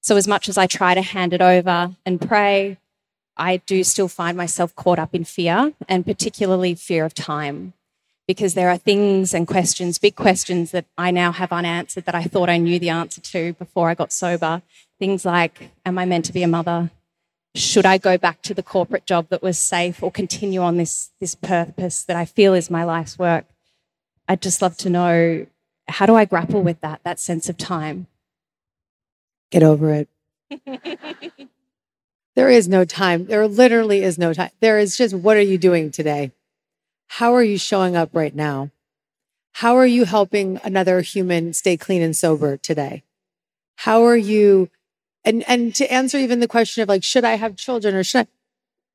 So, 0.00 0.16
as 0.16 0.26
much 0.26 0.48
as 0.48 0.58
I 0.58 0.66
try 0.66 0.94
to 0.94 1.02
hand 1.02 1.32
it 1.32 1.40
over 1.40 1.94
and 2.04 2.20
pray, 2.20 2.78
I 3.36 3.58
do 3.58 3.84
still 3.84 4.08
find 4.08 4.36
myself 4.36 4.74
caught 4.74 4.98
up 4.98 5.14
in 5.14 5.24
fear, 5.24 5.74
and 5.88 6.06
particularly 6.06 6.74
fear 6.74 7.04
of 7.04 7.14
time, 7.14 7.74
because 8.26 8.54
there 8.54 8.70
are 8.70 8.78
things 8.78 9.34
and 9.34 9.46
questions, 9.46 9.98
big 9.98 10.16
questions 10.16 10.70
that 10.70 10.86
I 10.96 11.10
now 11.10 11.32
have 11.32 11.52
unanswered 11.52 12.06
that 12.06 12.14
I 12.14 12.24
thought 12.24 12.48
I 12.48 12.58
knew 12.58 12.78
the 12.78 12.90
answer 12.90 13.20
to 13.20 13.52
before 13.54 13.90
I 13.90 13.94
got 13.94 14.12
sober. 14.12 14.62
Things 14.98 15.24
like, 15.24 15.70
Am 15.84 15.98
I 15.98 16.04
meant 16.04 16.24
to 16.26 16.32
be 16.32 16.42
a 16.42 16.48
mother? 16.48 16.90
Should 17.56 17.86
I 17.86 17.98
go 17.98 18.18
back 18.18 18.42
to 18.42 18.54
the 18.54 18.62
corporate 18.62 19.06
job 19.06 19.28
that 19.30 19.42
was 19.42 19.58
safe 19.58 20.02
or 20.02 20.10
continue 20.10 20.60
on 20.60 20.76
this, 20.76 21.10
this 21.20 21.34
purpose 21.34 22.02
that 22.04 22.16
I 22.16 22.24
feel 22.24 22.54
is 22.54 22.70
my 22.70 22.84
life's 22.84 23.18
work? 23.18 23.46
I'd 24.28 24.42
just 24.42 24.62
love 24.62 24.76
to 24.78 24.90
know 24.90 25.46
how 25.88 26.06
do 26.06 26.14
I 26.14 26.24
grapple 26.24 26.62
with 26.62 26.80
that, 26.80 27.00
that 27.04 27.20
sense 27.20 27.48
of 27.48 27.56
time? 27.56 28.06
Get 29.50 29.62
over 29.62 30.06
it. 30.50 31.50
There 32.36 32.50
is 32.50 32.68
no 32.68 32.84
time. 32.84 33.24
There 33.24 33.48
literally 33.48 34.02
is 34.02 34.18
no 34.18 34.34
time. 34.34 34.50
There 34.60 34.78
is 34.78 34.96
just 34.96 35.14
what 35.14 35.38
are 35.38 35.42
you 35.42 35.56
doing 35.56 35.90
today? 35.90 36.32
How 37.08 37.34
are 37.34 37.42
you 37.42 37.56
showing 37.56 37.96
up 37.96 38.10
right 38.12 38.34
now? 38.34 38.70
How 39.52 39.74
are 39.76 39.86
you 39.86 40.04
helping 40.04 40.60
another 40.62 41.00
human 41.00 41.54
stay 41.54 41.78
clean 41.78 42.02
and 42.02 42.14
sober 42.14 42.58
today? 42.58 43.04
How 43.76 44.04
are 44.04 44.16
you 44.16 44.68
and 45.26 45.44
and 45.46 45.74
to 45.74 45.92
answer 45.92 46.16
even 46.16 46.40
the 46.40 46.48
question 46.48 46.82
of 46.82 46.88
like 46.88 47.04
should 47.04 47.24
I 47.24 47.34
have 47.34 47.56
children 47.56 47.94
or 47.94 48.02
should 48.02 48.20
I 48.20 48.26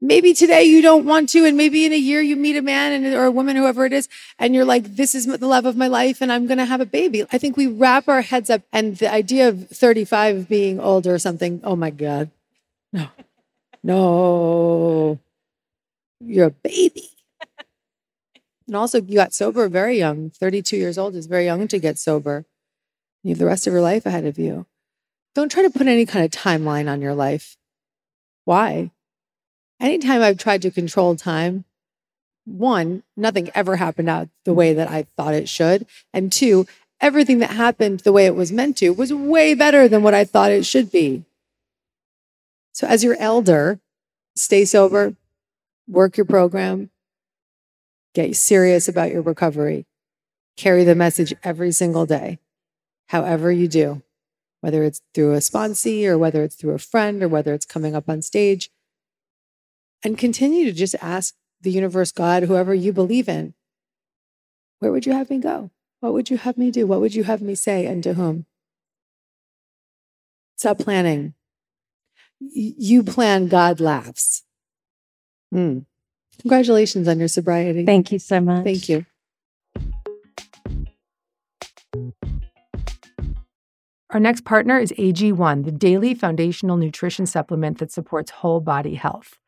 maybe 0.01 0.33
today 0.33 0.63
you 0.63 0.81
don't 0.81 1.05
want 1.05 1.29
to, 1.29 1.45
and 1.45 1.55
maybe 1.55 1.85
in 1.85 1.93
a 1.93 1.97
year 1.97 2.21
you 2.21 2.35
meet 2.35 2.57
a 2.57 2.61
man 2.61 2.91
and, 2.91 3.13
or 3.13 3.25
a 3.25 3.31
woman, 3.31 3.55
whoever 3.55 3.85
it 3.85 3.93
is, 3.93 4.09
and 4.39 4.55
you're 4.55 4.65
like, 4.65 4.95
this 4.95 5.13
is 5.13 5.27
the 5.27 5.47
love 5.47 5.65
of 5.65 5.77
my 5.77 5.87
life, 5.87 6.21
and 6.21 6.31
I'm 6.31 6.47
going 6.47 6.57
to 6.57 6.65
have 6.65 6.81
a 6.81 6.85
baby. 6.85 7.23
I 7.31 7.37
think 7.37 7.55
we 7.55 7.67
wrap 7.67 8.09
our 8.09 8.21
heads 8.21 8.49
up, 8.49 8.63
and 8.73 8.97
the 8.97 9.11
idea 9.11 9.47
of 9.47 9.69
35 9.69 10.49
being 10.49 10.79
old 10.79 11.05
or 11.05 11.19
something, 11.19 11.61
oh 11.63 11.75
my 11.75 11.91
God. 11.91 12.31
No, 12.91 13.07
no, 13.83 15.19
you're 16.19 16.47
a 16.47 16.51
baby. 16.51 17.09
And 18.67 18.75
also, 18.75 19.01
you 19.01 19.15
got 19.15 19.33
sober 19.33 19.67
very 19.67 19.97
young. 19.97 20.29
32 20.29 20.77
years 20.77 20.97
old 20.97 21.15
is 21.15 21.25
very 21.25 21.45
young 21.45 21.67
to 21.67 21.79
get 21.79 21.97
sober. 21.97 22.45
You 23.23 23.31
have 23.31 23.39
the 23.39 23.45
rest 23.45 23.67
of 23.67 23.73
your 23.73 23.81
life 23.81 24.05
ahead 24.05 24.25
of 24.25 24.39
you. 24.39 24.65
Don't 25.33 25.51
try 25.51 25.63
to 25.63 25.69
put 25.69 25.87
any 25.87 26.05
kind 26.05 26.25
of 26.25 26.31
timeline 26.31 26.89
on 26.89 27.01
your 27.01 27.13
life. 27.13 27.57
Why? 28.45 28.91
Anytime 29.79 30.21
I've 30.21 30.37
tried 30.37 30.61
to 30.63 30.71
control 30.71 31.15
time, 31.15 31.65
one, 32.45 33.03
nothing 33.15 33.49
ever 33.55 33.77
happened 33.77 34.09
out 34.09 34.29
the 34.45 34.53
way 34.53 34.73
that 34.73 34.89
I 34.89 35.03
thought 35.15 35.33
it 35.33 35.47
should. 35.47 35.85
And 36.13 36.31
two, 36.31 36.65
everything 36.99 37.39
that 37.39 37.51
happened 37.51 38.01
the 38.01 38.11
way 38.11 38.25
it 38.25 38.35
was 38.35 38.51
meant 38.51 38.77
to 38.77 38.91
was 38.91 39.13
way 39.13 39.53
better 39.53 39.87
than 39.87 40.03
what 40.03 40.13
I 40.13 40.25
thought 40.25 40.51
it 40.51 40.65
should 40.65 40.91
be. 40.91 41.23
So, 42.73 42.87
as 42.87 43.03
your 43.03 43.15
elder, 43.17 43.79
stay 44.35 44.65
sober, 44.65 45.15
work 45.87 46.17
your 46.17 46.25
program, 46.25 46.89
get 48.13 48.35
serious 48.35 48.87
about 48.87 49.11
your 49.11 49.21
recovery, 49.21 49.85
carry 50.57 50.83
the 50.83 50.95
message 50.95 51.33
every 51.43 51.71
single 51.71 52.05
day, 52.05 52.39
however 53.07 53.51
you 53.51 53.67
do, 53.67 54.01
whether 54.61 54.83
it's 54.83 55.01
through 55.13 55.33
a 55.33 55.37
sponsee 55.37 56.05
or 56.05 56.17
whether 56.17 56.43
it's 56.43 56.55
through 56.55 56.73
a 56.73 56.79
friend 56.79 57.21
or 57.21 57.27
whether 57.27 57.53
it's 57.53 57.65
coming 57.65 57.95
up 57.95 58.07
on 58.07 58.21
stage. 58.21 58.69
And 60.03 60.17
continue 60.17 60.65
to 60.65 60.71
just 60.71 60.95
ask 61.01 61.35
the 61.61 61.71
universe, 61.71 62.11
God, 62.11 62.43
whoever 62.43 62.73
you 62.73 62.93
believe 62.93 63.27
in, 63.29 63.53
where 64.79 64.91
would 64.91 65.05
you 65.05 65.13
have 65.13 65.29
me 65.29 65.37
go? 65.37 65.69
What 65.99 66.13
would 66.13 66.29
you 66.29 66.37
have 66.37 66.57
me 66.57 66.71
do? 66.71 66.87
What 66.87 67.01
would 67.01 67.13
you 67.13 67.25
have 67.25 67.41
me 67.41 67.53
say 67.53 67.85
and 67.85 68.03
to 68.03 68.15
whom? 68.15 68.45
Stop 70.57 70.79
planning. 70.79 71.35
You 72.39 73.03
plan, 73.03 73.47
God 73.47 73.79
laughs. 73.79 74.43
Mm. 75.53 75.85
Congratulations 76.39 77.07
on 77.07 77.19
your 77.19 77.27
sobriety. 77.27 77.85
Thank 77.85 78.11
you 78.11 78.17
so 78.17 78.39
much. 78.41 78.63
Thank 78.63 78.89
you. 78.89 79.05
Our 84.11 84.19
next 84.19 84.43
partner 84.43 84.77
is 84.77 84.91
AG1, 84.99 85.63
the 85.63 85.71
daily 85.71 86.13
foundational 86.13 86.75
nutrition 86.75 87.25
supplement 87.25 87.77
that 87.77 87.93
supports 87.93 88.29
whole 88.29 88.59
body 88.59 88.95
health. 88.95 89.39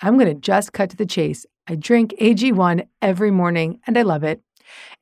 I'm 0.00 0.16
going 0.16 0.34
to 0.34 0.40
just 0.40 0.72
cut 0.72 0.88
to 0.90 0.96
the 0.96 1.04
chase. 1.04 1.44
I 1.68 1.74
drink 1.74 2.14
AG1 2.18 2.86
every 3.02 3.30
morning 3.30 3.78
and 3.86 3.98
I 3.98 4.02
love 4.02 4.24
it. 4.24 4.40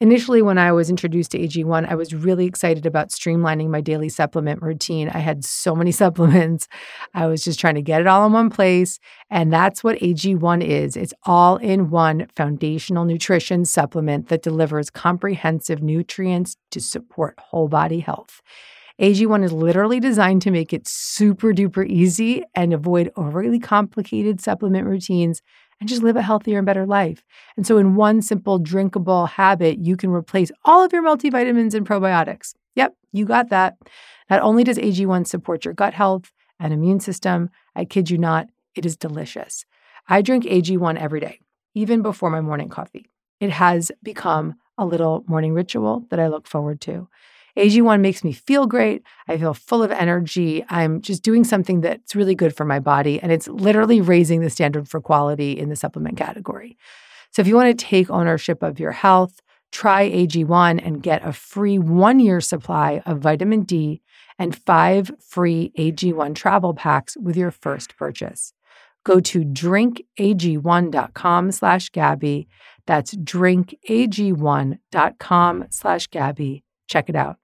Initially, 0.00 0.42
when 0.42 0.58
I 0.58 0.72
was 0.72 0.90
introduced 0.90 1.30
to 1.32 1.38
AG1, 1.38 1.88
I 1.88 1.94
was 1.94 2.12
really 2.12 2.46
excited 2.46 2.86
about 2.86 3.10
streamlining 3.10 3.68
my 3.68 3.80
daily 3.80 4.08
supplement 4.08 4.62
routine. 4.62 5.10
I 5.10 5.18
had 5.18 5.44
so 5.44 5.76
many 5.76 5.92
supplements. 6.02 6.66
I 7.14 7.26
was 7.26 7.44
just 7.44 7.60
trying 7.60 7.76
to 7.76 7.82
get 7.82 8.00
it 8.00 8.08
all 8.08 8.26
in 8.26 8.32
one 8.32 8.50
place. 8.50 8.98
And 9.30 9.52
that's 9.52 9.84
what 9.84 9.98
AG1 10.00 10.64
is 10.64 10.96
it's 10.96 11.14
all 11.24 11.56
in 11.58 11.90
one 11.90 12.26
foundational 12.34 13.04
nutrition 13.04 13.64
supplement 13.64 14.28
that 14.28 14.42
delivers 14.42 14.90
comprehensive 14.90 15.82
nutrients 15.84 16.56
to 16.72 16.80
support 16.80 17.38
whole 17.38 17.68
body 17.68 18.00
health. 18.00 18.42
AG1 19.00 19.44
is 19.44 19.52
literally 19.52 20.00
designed 20.00 20.42
to 20.42 20.50
make 20.50 20.72
it 20.72 20.88
super 20.88 21.52
duper 21.52 21.86
easy 21.86 22.42
and 22.56 22.72
avoid 22.74 23.12
overly 23.14 23.60
complicated 23.60 24.40
supplement 24.40 24.88
routines 24.88 25.40
and 25.78 25.88
just 25.88 26.02
live 26.02 26.16
a 26.16 26.22
healthier 26.22 26.58
and 26.58 26.66
better 26.66 26.84
life. 26.84 27.22
And 27.56 27.64
so, 27.64 27.78
in 27.78 27.94
one 27.94 28.22
simple 28.22 28.58
drinkable 28.58 29.26
habit, 29.26 29.78
you 29.78 29.96
can 29.96 30.10
replace 30.10 30.50
all 30.64 30.84
of 30.84 30.92
your 30.92 31.04
multivitamins 31.04 31.74
and 31.74 31.86
probiotics. 31.86 32.54
Yep, 32.74 32.96
you 33.12 33.24
got 33.24 33.50
that. 33.50 33.76
Not 34.28 34.42
only 34.42 34.64
does 34.64 34.78
AG1 34.78 35.28
support 35.28 35.64
your 35.64 35.74
gut 35.74 35.94
health 35.94 36.32
and 36.58 36.72
immune 36.72 36.98
system, 36.98 37.50
I 37.76 37.84
kid 37.84 38.10
you 38.10 38.18
not, 38.18 38.48
it 38.74 38.84
is 38.84 38.96
delicious. 38.96 39.64
I 40.08 40.22
drink 40.22 40.42
AG1 40.42 40.98
every 40.98 41.20
day, 41.20 41.38
even 41.72 42.02
before 42.02 42.30
my 42.30 42.40
morning 42.40 42.68
coffee. 42.68 43.06
It 43.38 43.50
has 43.50 43.92
become 44.02 44.56
a 44.76 44.84
little 44.84 45.22
morning 45.28 45.54
ritual 45.54 46.04
that 46.10 46.18
I 46.18 46.26
look 46.26 46.48
forward 46.48 46.80
to. 46.82 47.08
AG1 47.58 48.00
makes 48.00 48.22
me 48.22 48.32
feel 48.32 48.66
great. 48.66 49.02
I 49.26 49.36
feel 49.36 49.52
full 49.52 49.82
of 49.82 49.90
energy. 49.90 50.64
I'm 50.68 51.00
just 51.00 51.22
doing 51.22 51.44
something 51.44 51.80
that's 51.80 52.14
really 52.14 52.34
good 52.34 52.56
for 52.56 52.64
my 52.64 52.78
body. 52.78 53.20
And 53.20 53.32
it's 53.32 53.48
literally 53.48 54.00
raising 54.00 54.40
the 54.40 54.50
standard 54.50 54.88
for 54.88 55.00
quality 55.00 55.58
in 55.58 55.68
the 55.68 55.76
supplement 55.76 56.16
category. 56.16 56.78
So 57.32 57.42
if 57.42 57.48
you 57.48 57.56
want 57.56 57.76
to 57.76 57.86
take 57.86 58.10
ownership 58.10 58.62
of 58.62 58.80
your 58.80 58.92
health, 58.92 59.40
try 59.72 60.10
AG1 60.10 60.80
and 60.84 61.02
get 61.02 61.26
a 61.26 61.32
free 61.32 61.78
one 61.78 62.20
year 62.20 62.40
supply 62.40 63.02
of 63.04 63.18
vitamin 63.18 63.62
D 63.62 64.00
and 64.38 64.56
five 64.56 65.10
free 65.20 65.72
AG1 65.76 66.34
travel 66.34 66.72
packs 66.74 67.16
with 67.16 67.36
your 67.36 67.50
first 67.50 67.96
purchase. 67.96 68.52
Go 69.04 69.20
to 69.20 69.40
drinkag1.com 69.40 71.52
slash 71.52 71.90
Gabby. 71.90 72.48
That's 72.86 73.14
drinkag1.com 73.14 75.66
slash 75.70 76.06
Gabby. 76.08 76.64
Check 76.88 77.08
it 77.08 77.16
out. 77.16 77.38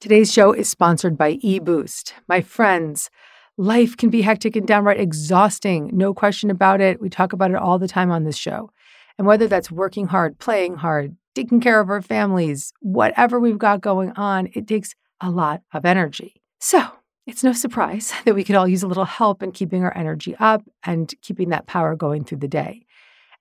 Today's 0.00 0.32
show 0.32 0.52
is 0.52 0.68
sponsored 0.70 1.18
by 1.18 1.38
eBoost. 1.38 2.12
My 2.28 2.40
friends, 2.40 3.10
life 3.56 3.96
can 3.96 4.10
be 4.10 4.22
hectic 4.22 4.54
and 4.54 4.64
downright 4.64 5.00
exhausting. 5.00 5.90
No 5.92 6.14
question 6.14 6.52
about 6.52 6.80
it. 6.80 7.00
We 7.00 7.10
talk 7.10 7.32
about 7.32 7.50
it 7.50 7.56
all 7.56 7.80
the 7.80 7.88
time 7.88 8.12
on 8.12 8.22
this 8.22 8.36
show. 8.36 8.70
And 9.18 9.26
whether 9.26 9.48
that's 9.48 9.72
working 9.72 10.06
hard, 10.06 10.38
playing 10.38 10.76
hard, 10.76 11.16
taking 11.34 11.60
care 11.60 11.80
of 11.80 11.90
our 11.90 12.00
families, 12.00 12.72
whatever 12.78 13.40
we've 13.40 13.58
got 13.58 13.80
going 13.80 14.12
on, 14.12 14.50
it 14.54 14.68
takes 14.68 14.94
a 15.20 15.30
lot 15.30 15.62
of 15.72 15.84
energy. 15.84 16.42
So, 16.60 16.80
it's 17.26 17.42
no 17.42 17.52
surprise 17.52 18.12
that 18.24 18.36
we 18.36 18.44
could 18.44 18.54
all 18.54 18.68
use 18.68 18.84
a 18.84 18.88
little 18.88 19.04
help 19.04 19.42
in 19.42 19.50
keeping 19.50 19.82
our 19.82 19.96
energy 19.98 20.36
up 20.38 20.62
and 20.84 21.12
keeping 21.22 21.48
that 21.48 21.66
power 21.66 21.96
going 21.96 22.22
through 22.22 22.38
the 22.38 22.46
day. 22.46 22.86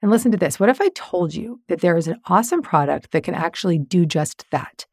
And 0.01 0.09
listen 0.09 0.31
to 0.31 0.39
this 0.39 0.59
what 0.59 0.69
if 0.69 0.81
I 0.81 0.89
told 0.95 1.35
you 1.35 1.61
that 1.67 1.81
there 1.81 1.97
is 1.97 2.07
an 2.07 2.19
awesome 2.25 2.63
product 2.63 3.11
that 3.11 3.23
can 3.23 3.35
actually 3.35 3.77
do 3.77 4.07
just 4.07 4.43
that? 4.49 4.87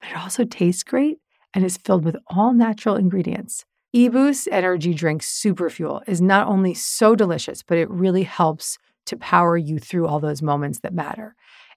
But 0.00 0.10
it 0.10 0.16
also 0.16 0.44
tastes 0.44 0.82
great 0.82 1.18
and 1.54 1.64
is 1.64 1.76
filled 1.76 2.04
with 2.04 2.16
all 2.28 2.52
natural 2.52 2.96
ingredients. 2.96 3.64
eBoost 3.94 4.48
Energy 4.50 4.94
Drink 4.94 5.22
Superfuel 5.22 6.02
is 6.06 6.20
not 6.20 6.46
only 6.46 6.74
so 6.74 7.14
delicious, 7.14 7.62
but 7.62 7.78
it 7.78 7.90
really 7.90 8.24
helps 8.24 8.78
to 9.06 9.16
power 9.16 9.56
you 9.56 9.78
through 9.78 10.06
all 10.06 10.20
those 10.20 10.42
moments 10.42 10.80
that 10.80 10.92
matter. 10.92 11.34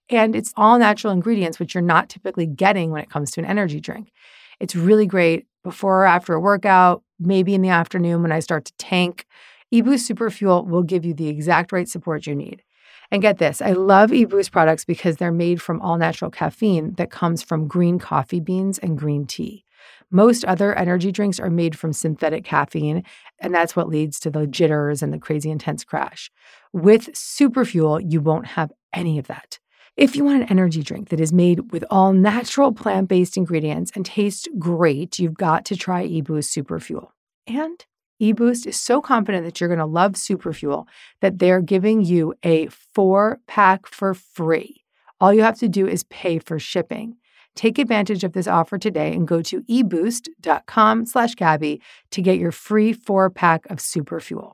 And 0.10 0.36
it's 0.36 0.54
all 0.58 0.78
natural 0.78 1.14
ingredients, 1.14 1.58
which 1.58 1.74
you're 1.74 1.82
not 1.82 2.10
typically 2.10 2.46
getting 2.46 2.92
when 2.92 3.02
it 3.02 3.10
comes 3.10 3.32
to 3.32 3.40
an 3.40 3.46
energy 3.46 3.80
drink. 3.80 4.12
It's 4.60 4.76
really 4.76 5.06
great 5.06 5.48
before 5.64 6.02
or 6.02 6.06
after 6.06 6.34
a 6.34 6.40
workout, 6.40 7.04
maybe 7.20 7.54
in 7.54 7.62
the 7.62 7.70
afternoon 7.70 8.22
when 8.22 8.32
I 8.32 8.40
start 8.40 8.66
to 8.66 8.74
tank. 8.78 9.26
eBoost 9.74 10.12
Superfuel 10.12 10.68
will 10.68 10.84
give 10.84 11.06
you 11.06 11.14
the 11.14 11.30
exact 11.30 11.72
right 11.72 11.88
support 11.88 12.28
you 12.28 12.36
need. 12.36 12.62
And 13.12 13.22
get 13.22 13.38
this 13.38 13.62
I 13.62 13.74
love 13.74 14.12
eBoost 14.12 14.52
products 14.52 14.86
because 14.86 15.18
they're 15.18 15.32
made 15.32 15.62
from 15.62 15.82
all 15.82 15.98
natural 15.98 16.32
caffeine 16.32 16.94
that 16.94 17.12
comes 17.12 17.44
from 17.44 17.68
green 17.68 18.00
coffee 18.00 18.40
beans 18.40 18.80
and 18.80 18.98
green 18.98 19.26
tea. 19.26 19.66
Most 20.10 20.46
other 20.46 20.78
energy 20.78 21.12
drinks 21.12 21.40
are 21.40 21.50
made 21.50 21.78
from 21.78 21.94
synthetic 21.94 22.44
caffeine, 22.44 23.04
and 23.40 23.54
that's 23.54 23.76
what 23.76 23.90
leads 23.90 24.20
to 24.22 24.30
the 24.30 24.46
jitters 24.46 25.02
and 25.02 25.14
the 25.14 25.20
crazy 25.20 25.50
intense 25.50 25.84
crash. 25.84 26.30
With 26.74 27.14
Superfuel, 27.14 28.02
you 28.06 28.22
won't 28.22 28.48
have 28.48 28.72
any 28.94 29.18
of 29.18 29.28
that. 29.28 29.60
If 29.98 30.16
you 30.16 30.24
want 30.24 30.44
an 30.44 30.50
energy 30.50 30.84
drink 30.84 31.10
that 31.10 31.20
is 31.20 31.34
made 31.34 31.72
with 31.72 31.84
all 31.90 32.14
natural 32.14 32.72
plant 32.72 33.10
based 33.10 33.38
ingredients 33.38 33.92
and 33.96 34.06
tastes 34.06 34.48
great, 34.58 35.20
you've 35.20 35.36
got 35.36 35.66
to 35.66 35.76
try 35.76 36.08
eBoost 36.08 36.58
Superfuel. 36.58 37.10
And 37.48 37.86
eBoost 38.22 38.68
is 38.68 38.78
so 38.78 39.02
confident 39.02 39.46
that 39.46 39.60
you're 39.60 39.68
going 39.68 39.80
to 39.80 39.86
love 39.86 40.12
Superfuel 40.12 40.86
that 41.22 41.40
they're 41.40 41.60
giving 41.60 42.04
you 42.04 42.36
a 42.44 42.68
four 42.68 43.40
pack 43.48 43.88
for 43.88 44.14
free. 44.14 44.84
All 45.20 45.34
you 45.34 45.42
have 45.42 45.58
to 45.58 45.68
do 45.68 45.88
is 45.88 46.04
pay 46.04 46.38
for 46.38 46.60
shipping. 46.60 47.18
Take 47.56 47.80
advantage 47.80 48.24
of 48.24 48.34
this 48.34 48.48
offer 48.48 48.78
today 48.78 49.12
and 49.14 49.28
go 49.28 49.42
to 49.42 49.64
eboost.com 49.64 51.08
slash 51.08 51.34
Gabby 51.34 51.82
to 52.12 52.22
get 52.22 52.38
your 52.38 52.52
free 52.52 52.94
four 52.94 53.32
pack 53.32 53.66
of 53.72 53.80
Superfuel. 53.80 54.54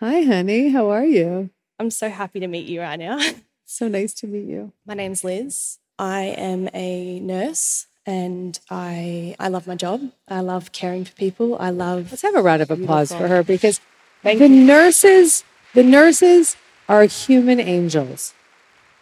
Hi, 0.00 0.22
honey. 0.22 0.70
How 0.70 0.88
are 0.88 1.04
you? 1.04 1.50
I'm 1.78 1.90
so 1.90 2.08
happy 2.08 2.40
to 2.40 2.46
meet 2.46 2.66
you 2.66 2.80
right 2.80 2.98
now. 2.98 3.20
So 3.72 3.86
nice 3.86 4.14
to 4.14 4.26
meet 4.26 4.48
you. 4.48 4.72
My 4.84 4.94
name's 4.94 5.22
Liz. 5.22 5.78
I 5.96 6.22
am 6.22 6.68
a 6.74 7.20
nurse 7.20 7.86
and 8.10 8.58
I 8.68 9.36
I 9.38 9.46
love 9.48 9.68
my 9.68 9.76
job. 9.76 10.10
I 10.26 10.40
love 10.40 10.72
caring 10.72 11.04
for 11.04 11.12
people. 11.12 11.56
I 11.60 11.70
love 11.70 12.10
Let's 12.10 12.22
have 12.22 12.34
a 12.34 12.42
round 12.42 12.60
of 12.60 12.70
applause 12.70 13.12
for 13.12 13.28
her 13.28 13.44
because 13.44 13.80
Thank 14.24 14.40
the 14.40 14.48
you. 14.48 14.64
nurses, 14.64 15.44
the 15.74 15.84
nurses 15.84 16.56
are 16.88 17.04
human 17.04 17.60
angels. 17.60 18.34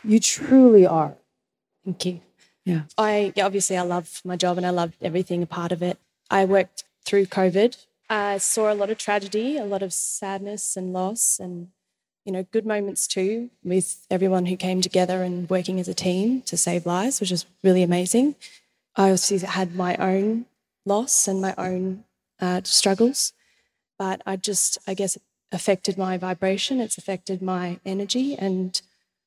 You 0.05 0.21
truly 0.21 0.87
are. 0.87 1.14
Thank 1.87 2.05
you. 2.05 2.21
Yeah. 2.66 2.83
I 2.99 3.33
yeah, 3.35 3.47
obviously 3.47 3.79
I 3.79 3.83
love 3.83 4.21
my 4.27 4.37
job 4.37 4.59
and 4.59 4.66
I 4.66 4.71
love 4.71 4.92
everything 5.01 5.42
a 5.42 5.47
part 5.47 5.73
of 5.73 5.83
it. 5.83 5.99
I 6.31 6.44
worked 6.44 6.85
through 7.07 7.27
COVID. 7.27 7.79
I 8.11 8.37
saw 8.37 8.71
a 8.71 8.75
lot 8.75 8.90
of 8.90 8.99
tragedy, 8.99 9.57
a 9.57 9.64
lot 9.64 9.83
of 9.83 9.94
sadness 9.94 10.77
and 10.77 10.92
loss, 10.92 11.38
and 11.40 11.68
you 12.27 12.33
know, 12.33 12.44
good 12.53 12.66
moments 12.66 13.07
too 13.07 13.49
with 13.64 14.07
everyone 14.11 14.47
who 14.47 14.57
came 14.57 14.83
together 14.83 15.23
and 15.23 15.49
working 15.49 15.81
as 15.81 15.88
a 15.88 15.94
team 15.94 16.42
to 16.42 16.59
save 16.59 16.85
lives, 16.85 17.21
which 17.21 17.33
is 17.33 17.47
really 17.64 17.83
amazing. 17.83 18.35
I 18.99 19.11
also 19.11 19.39
had 19.39 19.77
my 19.77 19.97
own 19.97 20.47
loss 20.85 21.29
and 21.29 21.41
my 21.41 21.55
own 21.57 22.05
uh, 22.41 22.63
struggles, 22.65 23.33
but 23.97 24.21
I 24.27 24.35
just, 24.37 24.77
I 24.89 24.95
guess, 24.95 25.17
affected 25.53 25.97
my 25.97 26.19
vibration. 26.19 26.81
It's 26.81 26.99
affected 26.99 27.41
my 27.41 27.79
energy 27.87 28.35
and 28.35 28.81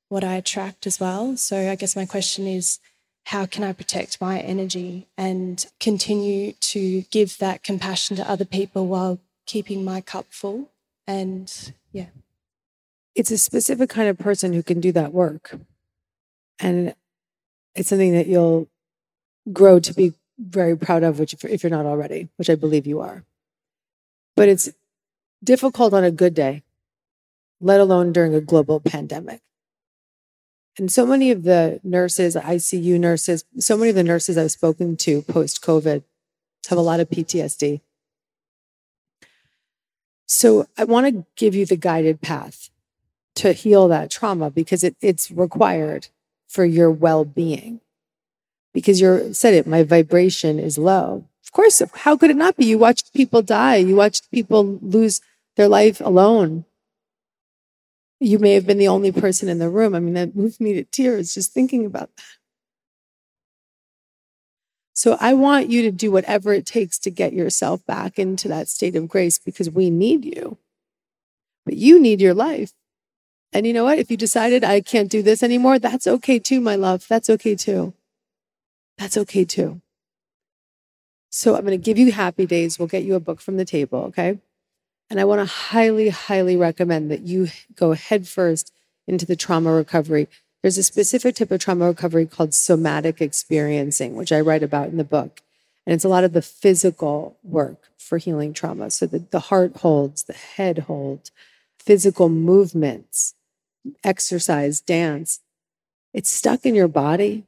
what 0.09 0.25
I 0.25 0.35
attract 0.35 0.85
as 0.85 0.99
well. 0.99 1.37
So 1.37 1.71
I 1.71 1.75
guess 1.75 1.95
my 1.95 2.05
question 2.05 2.45
is 2.47 2.79
how 3.25 3.45
can 3.45 3.63
I 3.63 3.71
protect 3.71 4.19
my 4.19 4.39
energy 4.39 5.07
and 5.17 5.65
continue 5.79 6.51
to 6.53 7.03
give 7.03 7.37
that 7.37 7.63
compassion 7.63 8.17
to 8.17 8.29
other 8.29 8.45
people 8.45 8.87
while 8.87 9.19
keeping 9.45 9.85
my 9.85 10.01
cup 10.01 10.25
full? 10.29 10.69
And 11.07 11.73
yeah. 11.93 12.07
It's 13.15 13.31
a 13.31 13.37
specific 13.37 13.89
kind 13.89 14.09
of 14.09 14.17
person 14.17 14.51
who 14.51 14.63
can 14.63 14.81
do 14.81 14.91
that 14.91 15.13
work. 15.13 15.55
And 16.59 16.93
it's 17.73 17.89
something 17.89 18.13
that 18.13 18.27
you'll 18.27 18.67
grow 19.51 19.79
to 19.79 19.93
be 19.93 20.13
very 20.37 20.77
proud 20.77 21.03
of, 21.03 21.19
which 21.19 21.35
if 21.43 21.63
you're 21.63 21.69
not 21.69 21.85
already, 21.85 22.29
which 22.37 22.49
I 22.49 22.55
believe 22.55 22.87
you 22.87 22.99
are. 22.99 23.23
But 24.35 24.49
it's 24.49 24.69
difficult 25.43 25.93
on 25.93 26.03
a 26.03 26.11
good 26.11 26.33
day, 26.33 26.63
let 27.59 27.79
alone 27.79 28.11
during 28.11 28.33
a 28.33 28.41
global 28.41 28.79
pandemic. 28.79 29.41
And 30.77 30.91
so 30.91 31.05
many 31.05 31.31
of 31.31 31.43
the 31.43 31.79
nurses, 31.83 32.35
ICU 32.35 32.99
nurses, 32.99 33.43
so 33.59 33.75
many 33.75 33.89
of 33.89 33.95
the 33.95 34.03
nurses 34.03 34.37
I've 34.37 34.51
spoken 34.51 34.95
to 34.97 35.21
post 35.23 35.61
COVID 35.61 36.03
have 36.69 36.77
a 36.77 36.81
lot 36.81 36.99
of 36.99 37.09
PTSD. 37.09 37.81
So 40.25 40.65
I 40.77 40.85
want 40.85 41.07
to 41.07 41.25
give 41.35 41.55
you 41.55 41.65
the 41.65 41.75
guided 41.75 42.21
path 42.21 42.69
to 43.35 43.51
heal 43.51 43.87
that 43.89 44.09
trauma 44.09 44.49
because 44.49 44.83
it, 44.83 44.95
it's 45.01 45.29
required 45.29 46.07
for 46.47 46.63
your 46.63 46.89
well 46.89 47.25
being. 47.25 47.81
Because 48.73 49.01
you 49.01 49.33
said 49.33 49.53
it, 49.53 49.67
my 49.67 49.83
vibration 49.83 50.59
is 50.59 50.77
low. 50.77 51.25
Of 51.43 51.51
course, 51.51 51.81
how 51.93 52.15
could 52.15 52.29
it 52.29 52.37
not 52.37 52.55
be? 52.55 52.65
You 52.65 52.77
watched 52.77 53.13
people 53.13 53.41
die, 53.41 53.75
you 53.75 53.95
watched 53.95 54.31
people 54.31 54.79
lose 54.81 55.19
their 55.57 55.67
life 55.67 55.99
alone 55.99 56.65
you 58.21 58.37
may 58.37 58.53
have 58.53 58.67
been 58.67 58.77
the 58.77 58.87
only 58.87 59.11
person 59.11 59.49
in 59.49 59.57
the 59.57 59.69
room. 59.69 59.95
I 59.95 59.99
mean, 59.99 60.13
that 60.13 60.35
moved 60.35 60.61
me 60.61 60.73
to 60.73 60.83
tears 60.83 61.33
just 61.33 61.51
thinking 61.53 61.85
about 61.85 62.15
that. 62.15 62.23
So 64.93 65.17
I 65.19 65.33
want 65.33 65.69
you 65.69 65.81
to 65.81 65.91
do 65.91 66.11
whatever 66.11 66.53
it 66.53 66.67
takes 66.67 66.99
to 66.99 67.09
get 67.09 67.33
yourself 67.33 67.83
back 67.87 68.19
into 68.19 68.47
that 68.49 68.67
state 68.67 68.95
of 68.95 69.07
grace 69.07 69.39
because 69.39 69.71
we 69.71 69.89
need 69.89 70.23
you. 70.23 70.59
But 71.65 71.77
you 71.77 71.99
need 71.99 72.21
your 72.21 72.35
life. 72.35 72.73
And 73.51 73.65
you 73.65 73.73
know 73.73 73.85
what? 73.85 73.97
If 73.97 74.11
you 74.11 74.17
decided 74.17 74.63
I 74.63 74.81
can't 74.81 75.09
do 75.09 75.23
this 75.23 75.41
anymore, 75.41 75.79
that's 75.79 76.05
okay 76.05 76.37
too, 76.37 76.61
my 76.61 76.75
love. 76.75 77.07
That's 77.07 77.29
okay 77.29 77.55
too. 77.55 77.93
That's 79.01 79.17
okay 79.17 79.45
too. 79.45 79.81
So 81.31 81.55
I'm 81.55 81.65
going 81.65 81.71
to 81.71 81.83
give 81.83 81.97
you 81.97 82.11
happy 82.11 82.45
days. 82.45 82.77
We'll 82.77 82.87
get 82.87 83.03
you 83.03 83.15
a 83.15 83.19
book 83.19 83.41
from 83.41 83.57
the 83.57 83.65
table, 83.65 83.97
okay? 84.09 84.37
And 85.09 85.19
I 85.19 85.25
want 85.25 85.41
to 85.41 85.51
highly, 85.51 86.09
highly 86.09 86.55
recommend 86.55 87.09
that 87.09 87.21
you 87.21 87.47
go 87.75 87.93
headfirst 87.93 88.71
into 89.07 89.25
the 89.25 89.35
trauma 89.35 89.71
recovery. 89.71 90.27
There's 90.61 90.77
a 90.77 90.83
specific 90.83 91.33
type 91.33 91.49
of 91.49 91.59
trauma 91.59 91.87
recovery 91.87 92.27
called 92.27 92.53
somatic 92.53 93.21
experiencing, 93.21 94.15
which 94.15 94.31
I 94.31 94.39
write 94.39 94.61
about 94.61 94.89
in 94.89 94.97
the 94.97 95.03
book. 95.03 95.41
And 95.87 95.95
it's 95.95 96.05
a 96.05 96.09
lot 96.09 96.23
of 96.23 96.33
the 96.33 96.43
physical 96.43 97.37
work 97.41 97.89
for 97.97 98.19
healing 98.19 98.53
trauma. 98.53 98.91
So 98.91 99.07
the, 99.07 99.25
the 99.31 99.39
heart 99.39 99.77
holds, 99.77 100.25
the 100.25 100.33
head 100.33 100.77
holds, 100.77 101.31
physical 101.79 102.29
movements, 102.29 103.33
exercise, 104.03 104.79
dance. 104.79 105.39
It's 106.13 106.29
stuck 106.29 106.67
in 106.67 106.75
your 106.75 106.87
body 106.87 107.45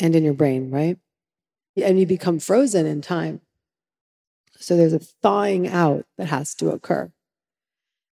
and 0.00 0.14
in 0.14 0.24
your 0.24 0.34
brain, 0.34 0.70
right? 0.70 0.98
And 1.76 1.98
you 1.98 2.06
become 2.06 2.38
frozen 2.38 2.86
in 2.86 3.00
time. 3.00 3.40
So 4.58 4.76
there's 4.76 4.92
a 4.92 4.98
thawing 4.98 5.68
out 5.68 6.04
that 6.16 6.26
has 6.26 6.54
to 6.56 6.70
occur. 6.70 7.12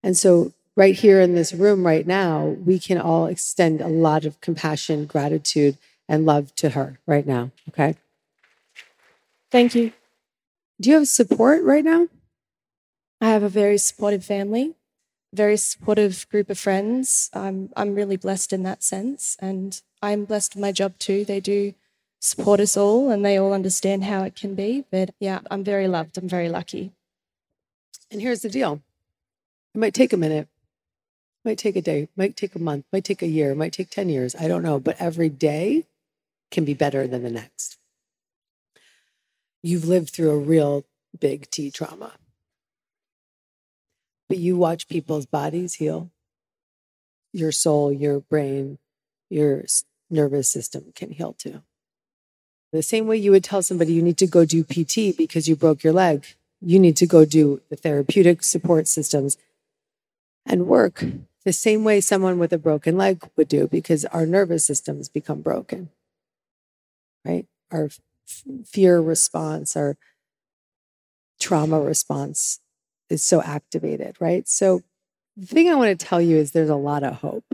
And 0.02 0.16
so, 0.16 0.52
right 0.76 0.94
here 0.94 1.20
in 1.20 1.34
this 1.34 1.54
room 1.54 1.86
right 1.86 2.06
now, 2.06 2.44
we 2.44 2.78
can 2.78 2.98
all 2.98 3.26
extend 3.26 3.80
a 3.80 3.88
lot 3.88 4.26
of 4.26 4.40
compassion, 4.42 5.06
gratitude, 5.06 5.78
and 6.08 6.26
love 6.26 6.54
to 6.56 6.70
her 6.70 6.98
right 7.06 7.26
now. 7.26 7.52
Okay. 7.70 7.96
Thank 9.50 9.74
you. 9.74 9.92
Do 10.80 10.90
you 10.90 10.96
have 10.96 11.08
support 11.08 11.62
right 11.62 11.84
now? 11.84 12.08
I 13.20 13.28
have 13.28 13.42
a 13.42 13.48
very 13.48 13.78
supportive 13.78 14.24
family, 14.24 14.74
very 15.34 15.56
supportive 15.56 16.28
group 16.30 16.50
of 16.50 16.58
friends. 16.58 17.30
I'm 17.32 17.70
I'm 17.76 17.94
really 17.94 18.16
blessed 18.16 18.52
in 18.52 18.62
that 18.62 18.82
sense, 18.82 19.36
and 19.40 19.80
I'm 20.02 20.24
blessed 20.24 20.54
with 20.54 20.62
my 20.62 20.72
job 20.72 20.98
too. 20.98 21.24
They 21.24 21.40
do 21.40 21.74
support 22.24 22.58
us 22.58 22.74
all 22.74 23.10
and 23.10 23.22
they 23.22 23.36
all 23.36 23.52
understand 23.52 24.04
how 24.04 24.22
it 24.22 24.34
can 24.34 24.54
be. 24.54 24.84
But 24.90 25.10
yeah, 25.20 25.40
I'm 25.50 25.62
very 25.62 25.86
loved. 25.86 26.16
I'm 26.16 26.28
very 26.28 26.48
lucky. 26.48 26.92
And 28.10 28.22
here's 28.22 28.40
the 28.40 28.48
deal 28.48 28.82
it 29.74 29.78
might 29.78 29.94
take 29.94 30.12
a 30.12 30.16
minute, 30.16 30.48
it 31.44 31.48
might 31.48 31.58
take 31.58 31.76
a 31.76 31.82
day, 31.82 32.08
might 32.16 32.36
take 32.36 32.54
a 32.54 32.58
month, 32.58 32.86
might 32.92 33.04
take 33.04 33.22
a 33.22 33.26
year, 33.26 33.54
might 33.54 33.72
take 33.72 33.90
10 33.90 34.08
years. 34.08 34.34
I 34.34 34.48
don't 34.48 34.62
know. 34.62 34.80
But 34.80 34.96
every 34.98 35.28
day 35.28 35.84
can 36.50 36.64
be 36.64 36.74
better 36.74 37.06
than 37.06 37.22
the 37.22 37.30
next. 37.30 37.76
You've 39.62 39.86
lived 39.86 40.10
through 40.10 40.30
a 40.30 40.38
real 40.38 40.84
big 41.18 41.50
T 41.50 41.70
trauma. 41.70 42.12
But 44.28 44.38
you 44.38 44.56
watch 44.56 44.88
people's 44.88 45.26
bodies 45.26 45.74
heal. 45.74 46.10
Your 47.32 47.52
soul, 47.52 47.92
your 47.92 48.20
brain, 48.20 48.78
your 49.28 49.64
nervous 50.10 50.48
system 50.48 50.92
can 50.94 51.10
heal 51.10 51.34
too. 51.34 51.62
The 52.72 52.82
same 52.82 53.06
way 53.06 53.16
you 53.16 53.30
would 53.30 53.44
tell 53.44 53.62
somebody 53.62 53.92
you 53.92 54.02
need 54.02 54.18
to 54.18 54.26
go 54.26 54.44
do 54.44 54.64
PT 54.64 55.16
because 55.16 55.48
you 55.48 55.54
broke 55.54 55.84
your 55.84 55.92
leg, 55.92 56.26
you 56.60 56.78
need 56.78 56.96
to 56.96 57.06
go 57.06 57.24
do 57.24 57.60
the 57.68 57.76
therapeutic 57.76 58.42
support 58.42 58.88
systems 58.88 59.36
and 60.46 60.66
work 60.66 61.04
the 61.44 61.52
same 61.52 61.84
way 61.84 62.00
someone 62.00 62.38
with 62.38 62.52
a 62.52 62.58
broken 62.58 62.96
leg 62.96 63.22
would 63.36 63.48
do 63.48 63.68
because 63.68 64.04
our 64.06 64.26
nervous 64.26 64.64
systems 64.64 65.08
become 65.08 65.42
broken, 65.42 65.90
right? 67.24 67.46
Our 67.70 67.90
fear 68.64 69.00
response, 69.00 69.76
our 69.76 69.96
trauma 71.38 71.80
response 71.80 72.60
is 73.10 73.22
so 73.22 73.42
activated, 73.42 74.16
right? 74.20 74.48
So, 74.48 74.82
the 75.36 75.46
thing 75.46 75.68
I 75.68 75.74
want 75.74 75.98
to 75.98 76.06
tell 76.06 76.20
you 76.20 76.36
is 76.36 76.52
there's 76.52 76.70
a 76.70 76.76
lot 76.76 77.02
of 77.02 77.14
hope, 77.14 77.44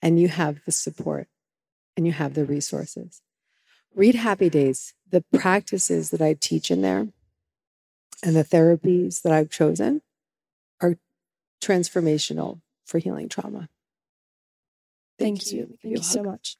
and 0.00 0.20
you 0.20 0.28
have 0.28 0.60
the 0.64 0.72
support 0.72 1.26
and 1.96 2.06
you 2.06 2.12
have 2.12 2.34
the 2.34 2.44
resources 2.44 3.20
read 3.94 4.14
Happy 4.14 4.48
Days. 4.48 4.94
The 5.10 5.24
practices 5.34 6.10
that 6.10 6.20
I 6.20 6.34
teach 6.34 6.70
in 6.70 6.82
there 6.82 7.08
and 8.22 8.36
the 8.36 8.44
therapies 8.44 9.22
that 9.22 9.32
I've 9.32 9.50
chosen 9.50 10.02
are 10.80 10.96
transformational 11.62 12.60
for 12.84 12.98
healing 12.98 13.28
trauma. 13.28 13.68
Thank, 15.18 15.38
Thank 15.40 15.52
you. 15.52 15.58
you. 15.58 15.78
Thank 15.82 15.96
you 15.96 16.02
so 16.02 16.22
much. 16.22 16.56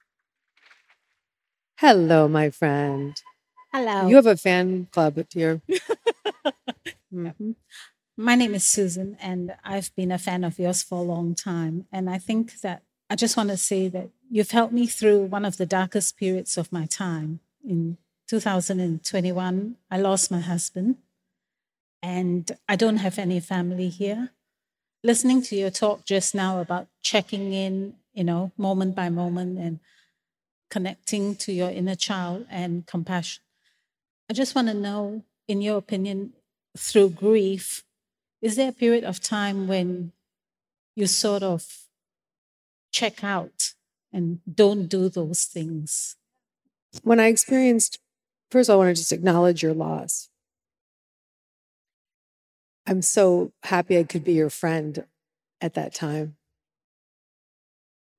Hello, 1.79 2.27
my 2.27 2.51
friend. 2.51 3.15
Hello. 3.73 4.09
You 4.09 4.17
have 4.17 4.27
a 4.27 4.37
fan 4.37 4.89
club 4.91 5.23
here. 5.33 5.61
mm-hmm. 7.13 7.53
My 8.17 8.35
name 8.35 8.55
is 8.55 8.65
Susan, 8.65 9.17
and 9.21 9.55
I've 9.65 9.95
been 9.95 10.11
a 10.11 10.19
fan 10.19 10.43
of 10.45 10.59
yours 10.59 10.83
for 10.83 10.99
a 10.99 11.03
long 11.03 11.35
time. 11.35 11.87
And 11.93 12.11
I 12.11 12.19
think 12.19 12.61
that 12.61 12.83
I 13.09 13.17
just 13.17 13.37
want 13.37 13.51
to 13.51 13.57
say 13.57 13.89
that 13.89 14.11
You've 14.31 14.51
helped 14.51 14.75
me 14.75 14.87
through 14.87 15.25
one 15.25 15.47
of 15.47 15.57
the 15.57 15.65
darkest 15.65 16.19
periods 16.19 16.59
of 16.59 16.71
my 16.71 16.85
time. 16.85 17.41
In 17.67 17.97
2021, 18.29 19.77
I 19.91 19.99
lost 19.99 20.31
my 20.31 20.41
husband, 20.41 20.97
and 22.03 22.51
I 22.69 22.77
don't 22.77 22.99
have 22.99 23.19
any 23.19 23.41
family 23.41 23.89
here. 23.89 24.31
Listening 25.03 25.41
to 25.43 25.57
your 25.57 25.71
talk 25.71 26.05
just 26.05 26.35
now 26.35 26.61
about 26.61 26.89
checking 27.03 27.55
in, 27.55 27.95
you 28.13 28.25
know, 28.25 28.53
moment 28.59 28.95
by 28.95 29.09
moment 29.09 29.59
and 29.59 29.81
connecting 30.69 31.35
to 31.37 31.53
your 31.53 31.71
inner 31.71 31.95
child 31.95 32.47
and 32.51 32.87
compassion. 32.87 33.43
I 34.29 34.35
just 34.35 34.55
want 34.55 34.69
to 34.69 34.75
know, 34.75 35.23
in 35.47 35.63
your 35.63 35.79
opinion, 35.79 36.35
through 36.79 37.11
grief, 37.11 37.85
is 38.41 38.57
there 38.57 38.71
a 38.71 38.73
period 38.73 39.05
of 39.05 39.21
time 39.21 39.67
when 39.67 40.13
you 40.95 41.07
sort 41.07 41.43
of 41.43 41.89
check 42.91 43.23
out 43.23 43.75
and 44.13 44.41
don't 44.53 44.89
do 44.89 45.09
those 45.09 45.45
things. 45.45 46.17
When 47.03 47.21
I 47.21 47.27
experienced, 47.27 47.99
first, 48.51 48.69
all, 48.69 48.77
I 48.77 48.85
want 48.85 48.97
to 48.97 49.01
just 49.01 49.13
acknowledge 49.13 49.63
your 49.63 49.75
loss. 49.75 50.29
I'm 52.87 53.03
so 53.03 53.53
happy 53.63 53.99
I 53.99 54.03
could 54.03 54.25
be 54.25 54.33
your 54.33 54.51
friend 54.51 55.05
at 55.61 55.75
that 55.75 55.95
time. 55.95 56.37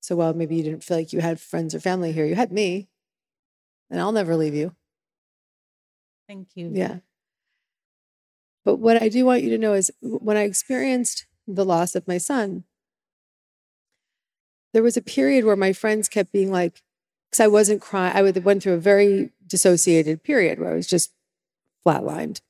So, 0.01 0.15
while 0.15 0.33
maybe 0.33 0.55
you 0.55 0.63
didn't 0.63 0.83
feel 0.83 0.97
like 0.97 1.11
you 1.11 1.21
had 1.21 1.39
friends 1.39 1.75
or 1.75 1.79
family 1.79 2.11
here. 2.11 2.25
You 2.25 2.35
had 2.35 2.51
me, 2.51 2.87
and 3.89 3.99
I'll 3.99 4.11
never 4.11 4.35
leave 4.35 4.53
you. 4.53 4.75
Thank 6.27 6.49
you. 6.55 6.71
Yeah. 6.73 6.99
But 8.65 8.77
what 8.77 9.01
I 9.01 9.09
do 9.09 9.25
want 9.25 9.43
you 9.43 9.49
to 9.51 9.57
know 9.57 9.73
is 9.73 9.91
when 10.01 10.37
I 10.37 10.41
experienced 10.43 11.25
the 11.47 11.65
loss 11.65 11.95
of 11.95 12.07
my 12.07 12.17
son, 12.17 12.65
there 14.73 14.83
was 14.83 14.97
a 14.97 15.01
period 15.01 15.45
where 15.45 15.55
my 15.55 15.73
friends 15.73 16.09
kept 16.09 16.31
being 16.31 16.51
like, 16.51 16.81
because 17.29 17.43
I 17.43 17.47
wasn't 17.47 17.81
crying, 17.81 18.15
I 18.15 18.21
went 18.21 18.63
through 18.63 18.73
a 18.73 18.79
very 18.79 19.31
dissociated 19.45 20.23
period 20.23 20.59
where 20.59 20.71
I 20.71 20.75
was 20.75 20.87
just 20.87 21.11
flatlined. 21.85 22.41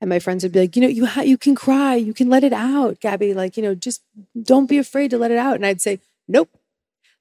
And 0.00 0.08
my 0.08 0.18
friends 0.18 0.42
would 0.42 0.52
be 0.52 0.60
like, 0.60 0.74
you 0.74 0.82
know, 0.82 0.88
you 0.88 1.06
ha- 1.06 1.22
you 1.22 1.38
can 1.38 1.54
cry, 1.54 1.94
you 1.94 2.12
can 2.12 2.28
let 2.28 2.42
it 2.42 2.52
out, 2.52 2.98
Gabby. 3.00 3.34
Like, 3.34 3.56
you 3.56 3.62
know, 3.62 3.74
just 3.74 4.02
don't 4.40 4.68
be 4.68 4.78
afraid 4.78 5.10
to 5.12 5.18
let 5.18 5.30
it 5.30 5.38
out. 5.38 5.54
And 5.54 5.64
I'd 5.64 5.80
say, 5.80 6.00
nope. 6.26 6.50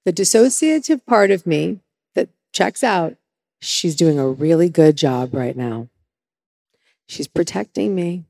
The 0.04 0.12
dissociative 0.12 1.06
part 1.06 1.30
of 1.30 1.46
me 1.46 1.80
that 2.16 2.30
checks 2.54 2.84
out, 2.84 3.18
she's 3.62 3.96
doing 3.96 4.18
a 4.18 4.28
really 4.28 4.68
good 4.68 4.96
job 4.96 5.36
right 5.36 5.56
now. 5.56 5.90
She's 7.12 7.28
protecting 7.28 7.94
me, 7.94 8.24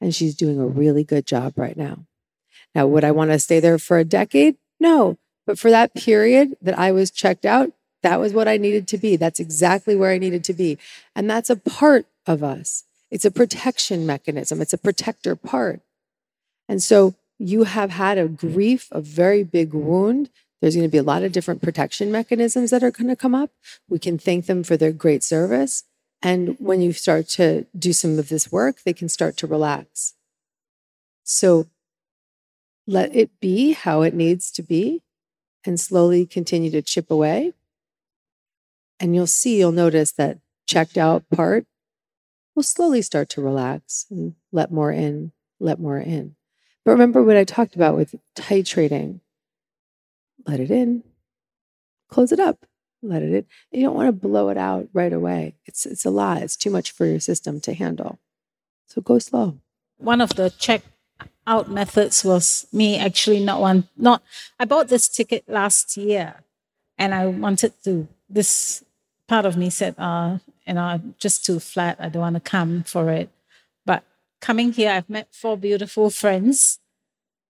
and 0.00 0.14
she's 0.14 0.34
doing 0.34 0.58
a 0.58 0.66
really 0.66 1.04
good 1.04 1.26
job 1.26 1.52
right 1.58 1.76
now. 1.76 2.06
Now, 2.74 2.86
would 2.86 3.04
I 3.04 3.10
want 3.10 3.30
to 3.30 3.38
stay 3.38 3.60
there 3.60 3.78
for 3.78 3.98
a 3.98 4.04
decade? 4.04 4.56
No. 4.80 5.18
But 5.46 5.58
for 5.58 5.70
that 5.70 5.92
period 5.94 6.56
that 6.62 6.78
I 6.78 6.92
was 6.92 7.10
checked 7.10 7.44
out, 7.44 7.72
that 8.02 8.20
was 8.20 8.32
what 8.32 8.48
I 8.48 8.56
needed 8.56 8.88
to 8.88 8.96
be. 8.96 9.16
That's 9.16 9.38
exactly 9.38 9.94
where 9.94 10.10
I 10.10 10.16
needed 10.16 10.44
to 10.44 10.54
be. 10.54 10.78
And 11.14 11.28
that's 11.28 11.50
a 11.50 11.56
part 11.56 12.06
of 12.26 12.42
us. 12.42 12.84
It's 13.10 13.26
a 13.26 13.30
protection 13.30 14.06
mechanism, 14.06 14.62
it's 14.62 14.72
a 14.72 14.78
protector 14.78 15.36
part. 15.36 15.82
And 16.66 16.82
so 16.82 17.14
you 17.38 17.64
have 17.64 17.90
had 17.90 18.16
a 18.16 18.28
grief, 18.28 18.88
a 18.92 19.02
very 19.02 19.44
big 19.44 19.74
wound. 19.74 20.30
There's 20.62 20.74
going 20.74 20.88
to 20.88 20.90
be 20.90 20.96
a 20.96 21.02
lot 21.02 21.22
of 21.22 21.32
different 21.32 21.60
protection 21.60 22.10
mechanisms 22.10 22.70
that 22.70 22.82
are 22.82 22.90
going 22.90 23.08
to 23.08 23.16
come 23.16 23.34
up. 23.34 23.50
We 23.90 23.98
can 23.98 24.16
thank 24.16 24.46
them 24.46 24.64
for 24.64 24.78
their 24.78 24.92
great 24.92 25.22
service. 25.22 25.84
And 26.24 26.56
when 26.58 26.80
you 26.80 26.94
start 26.94 27.28
to 27.30 27.66
do 27.78 27.92
some 27.92 28.18
of 28.18 28.30
this 28.30 28.50
work, 28.50 28.82
they 28.82 28.94
can 28.94 29.10
start 29.10 29.36
to 29.36 29.46
relax. 29.46 30.14
So 31.22 31.66
let 32.86 33.14
it 33.14 33.30
be 33.40 33.72
how 33.72 34.00
it 34.00 34.14
needs 34.14 34.50
to 34.52 34.62
be 34.62 35.02
and 35.66 35.78
slowly 35.78 36.24
continue 36.24 36.70
to 36.70 36.80
chip 36.80 37.10
away. 37.10 37.52
And 38.98 39.14
you'll 39.14 39.26
see, 39.26 39.58
you'll 39.58 39.72
notice 39.72 40.12
that 40.12 40.38
checked 40.66 40.96
out 40.96 41.24
part 41.28 41.66
will 42.54 42.62
slowly 42.62 43.02
start 43.02 43.28
to 43.28 43.42
relax 43.42 44.06
and 44.10 44.34
let 44.50 44.72
more 44.72 44.92
in, 44.92 45.32
let 45.60 45.78
more 45.78 45.98
in. 45.98 46.36
But 46.86 46.92
remember 46.92 47.22
what 47.22 47.36
I 47.36 47.44
talked 47.44 47.74
about 47.74 47.96
with 47.96 48.14
titrating 48.34 49.20
let 50.46 50.60
it 50.60 50.70
in, 50.70 51.02
close 52.08 52.32
it 52.32 52.40
up, 52.40 52.66
let 53.08 53.22
it 53.22 53.32
in. 53.32 53.46
You 53.72 53.86
don't 53.86 53.96
want 53.96 54.08
to 54.08 54.12
blow 54.12 54.48
it 54.48 54.56
out 54.56 54.88
right 54.92 55.12
away. 55.12 55.54
It's, 55.66 55.86
it's 55.86 56.04
a 56.04 56.10
lot, 56.10 56.42
it's 56.42 56.56
too 56.56 56.70
much 56.70 56.90
for 56.90 57.06
your 57.06 57.20
system 57.20 57.60
to 57.62 57.74
handle. 57.74 58.18
So 58.86 59.00
go 59.00 59.18
slow. 59.18 59.58
One 59.98 60.20
of 60.20 60.30
the 60.30 60.50
check 60.50 60.82
out 61.46 61.70
methods 61.70 62.24
was 62.24 62.66
me 62.72 62.98
actually 62.98 63.40
not 63.40 63.60
one 63.60 63.86
not 63.96 64.22
I 64.58 64.64
bought 64.64 64.88
this 64.88 65.08
ticket 65.08 65.44
last 65.48 65.96
year 65.96 66.42
and 66.96 67.14
I 67.14 67.26
wanted 67.26 67.72
to 67.84 68.08
this 68.28 68.82
part 69.28 69.44
of 69.44 69.56
me 69.56 69.70
said 69.70 69.94
uh 69.98 70.38
you 70.66 70.74
know 70.74 71.00
just 71.18 71.44
too 71.44 71.60
flat 71.60 71.98
I 72.00 72.08
don't 72.08 72.22
want 72.22 72.36
to 72.36 72.40
come 72.40 72.82
for 72.82 73.10
it 73.10 73.30
but 73.84 74.04
coming 74.40 74.72
here 74.72 74.90
I've 74.90 75.10
met 75.10 75.28
four 75.34 75.56
beautiful 75.56 76.08
friends 76.10 76.78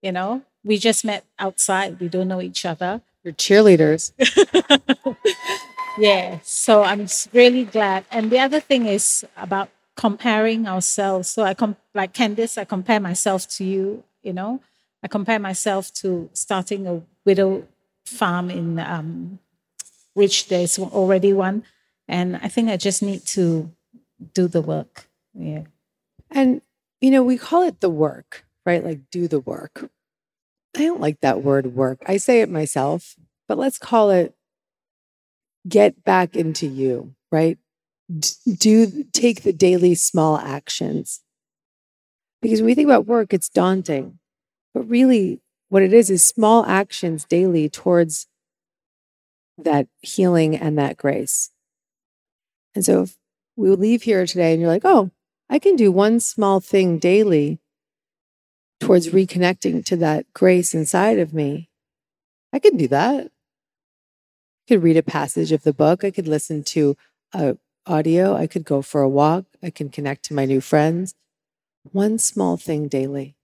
you 0.01 0.11
know 0.11 0.43
we 0.63 0.77
just 0.77 1.05
met 1.05 1.23
outside 1.39 1.99
we 1.99 2.09
don't 2.09 2.27
know 2.27 2.41
each 2.41 2.65
other 2.65 3.01
Your 3.25 3.33
cheerleaders. 3.35 4.13
yeah 5.99 6.39
so 6.43 6.83
i'm 6.83 7.07
really 7.33 7.65
glad 7.65 8.05
and 8.11 8.31
the 8.31 8.39
other 8.39 8.59
thing 8.61 8.85
is 8.85 9.25
about 9.37 9.69
comparing 9.95 10.67
ourselves 10.67 11.29
so 11.29 11.43
i 11.43 11.53
com- 11.53 11.77
like 11.93 12.13
candice 12.13 12.57
i 12.57 12.65
compare 12.65 12.99
myself 12.99 13.47
to 13.47 13.63
you 13.65 14.03
you 14.23 14.33
know 14.33 14.61
i 15.03 15.07
compare 15.07 15.39
myself 15.39 15.93
to 15.93 16.29
starting 16.33 16.87
a 16.87 17.01
widow 17.25 17.65
farm 18.05 18.51
in 18.51 18.79
um, 18.79 19.39
which 20.15 20.49
there's 20.49 20.79
already 20.79 21.33
one 21.33 21.63
and 22.07 22.37
i 22.37 22.49
think 22.49 22.69
i 22.69 22.77
just 22.77 23.03
need 23.03 23.25
to 23.25 23.71
do 24.33 24.47
the 24.47 24.61
work 24.61 25.07
yeah 25.33 25.63
And, 26.31 26.61
you 27.01 27.11
know, 27.11 27.23
we 27.23 27.37
call 27.37 27.63
it 27.63 27.81
the 27.81 27.89
work, 27.89 28.45
right? 28.65 28.83
Like 28.83 29.09
do 29.11 29.27
the 29.27 29.39
work. 29.39 29.89
I 30.75 30.79
don't 30.79 31.01
like 31.01 31.21
that 31.21 31.41
word 31.41 31.67
work. 31.67 31.99
I 32.05 32.17
say 32.17 32.41
it 32.41 32.49
myself, 32.49 33.15
but 33.47 33.57
let's 33.57 33.77
call 33.77 34.09
it 34.09 34.35
get 35.67 36.03
back 36.03 36.35
into 36.35 36.67
you, 36.67 37.15
right? 37.31 37.57
Do 38.57 39.03
take 39.13 39.43
the 39.43 39.53
daily 39.53 39.95
small 39.95 40.37
actions. 40.37 41.21
Because 42.41 42.59
when 42.59 42.67
we 42.67 42.75
think 42.75 42.87
about 42.87 43.07
work, 43.07 43.33
it's 43.33 43.49
daunting. 43.49 44.19
But 44.73 44.87
really, 44.87 45.41
what 45.69 45.81
it 45.81 45.93
is 45.93 46.09
is 46.09 46.25
small 46.25 46.65
actions 46.65 47.25
daily 47.25 47.69
towards 47.69 48.27
that 49.57 49.87
healing 50.01 50.55
and 50.55 50.77
that 50.77 50.97
grace. 50.97 51.51
And 52.75 52.85
so 52.85 53.03
if 53.03 53.17
we 53.55 53.69
leave 53.69 54.03
here 54.03 54.25
today 54.25 54.51
and 54.51 54.61
you're 54.61 54.69
like, 54.69 54.85
oh, 54.85 55.11
I 55.49 55.59
can 55.59 55.75
do 55.75 55.91
one 55.91 56.19
small 56.19 56.59
thing 56.59 56.99
daily 56.99 57.59
towards 58.79 59.09
reconnecting 59.09 59.83
to 59.85 59.95
that 59.97 60.25
grace 60.33 60.73
inside 60.73 61.19
of 61.19 61.33
me. 61.33 61.69
I 62.53 62.59
can 62.59 62.77
do 62.77 62.87
that. 62.89 63.25
I 63.25 63.29
could 64.67 64.83
read 64.83 64.97
a 64.97 65.03
passage 65.03 65.51
of 65.51 65.63
the 65.63 65.73
book. 65.73 66.03
I 66.03 66.11
could 66.11 66.27
listen 66.27 66.63
to 66.65 66.95
a 67.33 67.57
audio. 67.85 68.35
I 68.35 68.47
could 68.47 68.65
go 68.65 68.81
for 68.81 69.01
a 69.01 69.09
walk. 69.09 69.45
I 69.61 69.69
can 69.69 69.89
connect 69.89 70.25
to 70.25 70.33
my 70.33 70.45
new 70.45 70.61
friends. 70.61 71.15
One 71.91 72.17
small 72.17 72.57
thing 72.57 72.87
daily. 72.87 73.35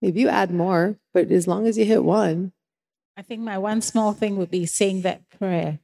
Maybe 0.00 0.20
you 0.20 0.28
add 0.28 0.50
more, 0.50 0.98
but 1.12 1.30
as 1.30 1.46
long 1.46 1.66
as 1.66 1.78
you 1.78 1.84
hit 1.84 2.04
one, 2.04 2.52
i 3.16 3.22
think 3.22 3.40
my 3.42 3.56
one 3.56 3.80
small 3.80 4.12
thing 4.12 4.36
would 4.36 4.50
be 4.50 4.66
saying 4.66 5.02
that 5.02 5.28
prayer 5.30 5.78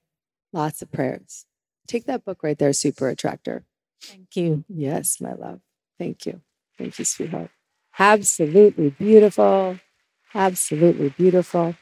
lots 0.53 0.83
of 0.83 0.91
prayers. 0.91 1.47
Take 1.87 2.07
that 2.07 2.25
book 2.25 2.43
right 2.43 2.59
there, 2.59 2.73
Super 2.73 3.09
Attractor. 3.09 3.65
thank 4.03 4.37
you 4.37 4.65
Yes, 4.69 5.21
my 5.21 5.33
love. 5.33 5.61
Thank 5.99 6.27
you. 6.27 6.41
Thank 6.79 6.99
you, 6.99 7.05
sweetheart. 7.05 7.51
Absolutely 8.01 8.89
beautiful. 8.91 9.79
Absolutely 10.35 11.11
beautiful. 11.11 11.75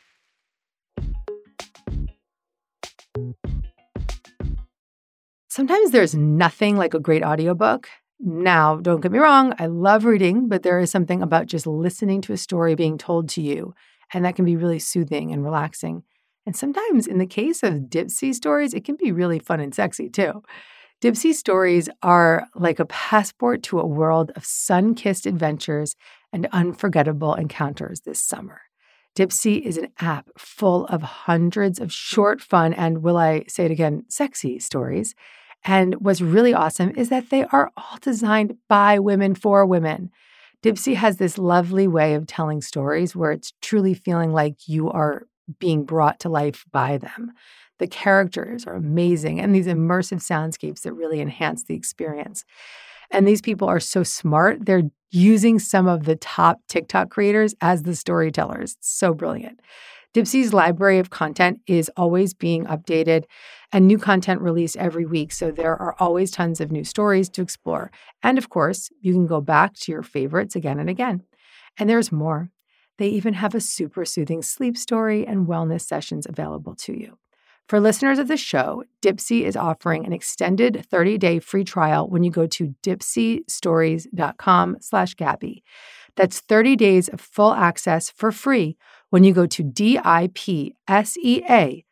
Sometimes 5.48 5.92
there's 5.92 6.16
nothing 6.16 6.76
like 6.76 6.92
a 6.92 7.00
great 7.00 7.22
audiobook. 7.22 7.88
Now, 8.18 8.76
don't 8.76 9.00
get 9.00 9.12
me 9.12 9.20
wrong, 9.20 9.54
I 9.60 9.66
love 9.66 10.04
reading, 10.04 10.48
but 10.48 10.64
there 10.64 10.80
is 10.80 10.90
something 10.90 11.22
about 11.22 11.46
just 11.46 11.68
listening 11.68 12.20
to 12.22 12.32
a 12.32 12.36
story 12.36 12.74
being 12.74 12.98
told 12.98 13.28
to 13.30 13.40
you, 13.40 13.74
and 14.12 14.24
that 14.24 14.34
can 14.34 14.44
be 14.44 14.56
really 14.56 14.80
soothing 14.80 15.32
and 15.32 15.44
relaxing. 15.44 16.02
And 16.44 16.56
sometimes, 16.56 17.06
in 17.06 17.18
the 17.18 17.26
case 17.26 17.62
of 17.62 17.74
Dipsea 17.90 18.34
stories, 18.34 18.74
it 18.74 18.84
can 18.84 18.96
be 18.96 19.12
really 19.12 19.38
fun 19.38 19.60
and 19.60 19.72
sexy 19.72 20.08
too. 20.08 20.42
Dipsea 21.00 21.32
stories 21.32 21.88
are 22.02 22.48
like 22.56 22.80
a 22.80 22.86
passport 22.86 23.62
to 23.64 23.78
a 23.78 23.86
world 23.86 24.32
of 24.34 24.44
sun 24.44 24.96
kissed 24.96 25.26
adventures 25.26 25.94
and 26.32 26.48
unforgettable 26.50 27.34
encounters 27.34 28.00
this 28.00 28.20
summer. 28.20 28.62
Dipsea 29.14 29.62
is 29.62 29.76
an 29.76 29.88
app 30.00 30.28
full 30.36 30.86
of 30.86 31.02
hundreds 31.02 31.78
of 31.78 31.92
short, 31.92 32.40
fun, 32.40 32.72
and 32.74 33.02
will 33.02 33.16
I 33.16 33.44
say 33.46 33.64
it 33.64 33.70
again, 33.70 34.04
sexy 34.08 34.58
stories. 34.58 35.14
And 35.64 35.94
what's 35.96 36.20
really 36.20 36.52
awesome 36.52 36.90
is 36.96 37.10
that 37.10 37.30
they 37.30 37.44
are 37.44 37.70
all 37.76 37.98
designed 38.00 38.56
by 38.68 38.98
women 38.98 39.36
for 39.36 39.64
women. 39.64 40.10
Dipsea 40.64 40.96
has 40.96 41.18
this 41.18 41.38
lovely 41.38 41.86
way 41.86 42.14
of 42.14 42.26
telling 42.26 42.60
stories 42.60 43.14
where 43.14 43.30
it's 43.30 43.52
truly 43.62 43.94
feeling 43.94 44.32
like 44.32 44.68
you 44.68 44.90
are 44.90 45.28
being 45.60 45.84
brought 45.84 46.20
to 46.20 46.28
life 46.28 46.64
by 46.72 46.98
them. 46.98 47.32
The 47.78 47.86
characters 47.86 48.66
are 48.66 48.74
amazing 48.74 49.40
and 49.40 49.54
these 49.54 49.66
immersive 49.66 50.18
soundscapes 50.18 50.82
that 50.82 50.92
really 50.92 51.20
enhance 51.20 51.64
the 51.64 51.74
experience. 51.74 52.44
And 53.10 53.26
these 53.26 53.40
people 53.40 53.68
are 53.68 53.80
so 53.80 54.02
smart. 54.02 54.66
They're 54.66 54.90
using 55.10 55.58
some 55.58 55.86
of 55.86 56.04
the 56.04 56.16
top 56.16 56.60
TikTok 56.68 57.10
creators 57.10 57.54
as 57.60 57.84
the 57.84 57.96
storytellers. 57.96 58.74
It's 58.74 58.90
so 58.90 59.14
brilliant. 59.14 59.60
Dipsea's 60.14 60.54
library 60.54 60.98
of 60.98 61.10
content 61.10 61.60
is 61.66 61.90
always 61.96 62.32
being 62.34 62.64
updated 62.64 63.24
and 63.72 63.86
new 63.86 63.98
content 63.98 64.40
released 64.40 64.76
every 64.76 65.04
week. 65.04 65.32
So 65.32 65.50
there 65.50 65.76
are 65.76 65.94
always 65.98 66.30
tons 66.30 66.60
of 66.60 66.72
new 66.72 66.84
stories 66.84 67.28
to 67.30 67.42
explore. 67.42 67.90
And 68.22 68.38
of 68.38 68.48
course, 68.48 68.90
you 69.00 69.12
can 69.12 69.26
go 69.26 69.40
back 69.40 69.74
to 69.74 69.92
your 69.92 70.02
favorites 70.02 70.56
again 70.56 70.78
and 70.78 70.88
again. 70.88 71.24
And 71.76 71.88
there's 71.88 72.10
more. 72.10 72.50
They 72.96 73.08
even 73.08 73.34
have 73.34 73.54
a 73.54 73.60
super 73.60 74.04
soothing 74.04 74.42
sleep 74.42 74.76
story 74.76 75.26
and 75.26 75.46
wellness 75.46 75.82
sessions 75.82 76.26
available 76.26 76.74
to 76.76 76.98
you. 76.98 77.18
For 77.68 77.78
listeners 77.80 78.18
of 78.18 78.28
the 78.28 78.38
show, 78.38 78.84
Dipsea 79.02 79.42
is 79.44 79.54
offering 79.54 80.06
an 80.06 80.12
extended 80.14 80.86
30-day 80.90 81.40
free 81.40 81.64
trial 81.64 82.08
when 82.08 82.22
you 82.22 82.30
go 82.30 82.46
to 82.46 82.74
dipseastories.com 82.82 84.76
slash 84.80 85.12
Gabby. 85.12 85.62
That's 86.16 86.40
30 86.40 86.76
days 86.76 87.08
of 87.08 87.20
full 87.20 87.52
access 87.52 88.08
for 88.08 88.32
free 88.32 88.78
when 89.10 89.22
you 89.22 89.34
go 89.34 89.44
to 89.44 89.62
D-I-P-S-E-A 89.62 89.94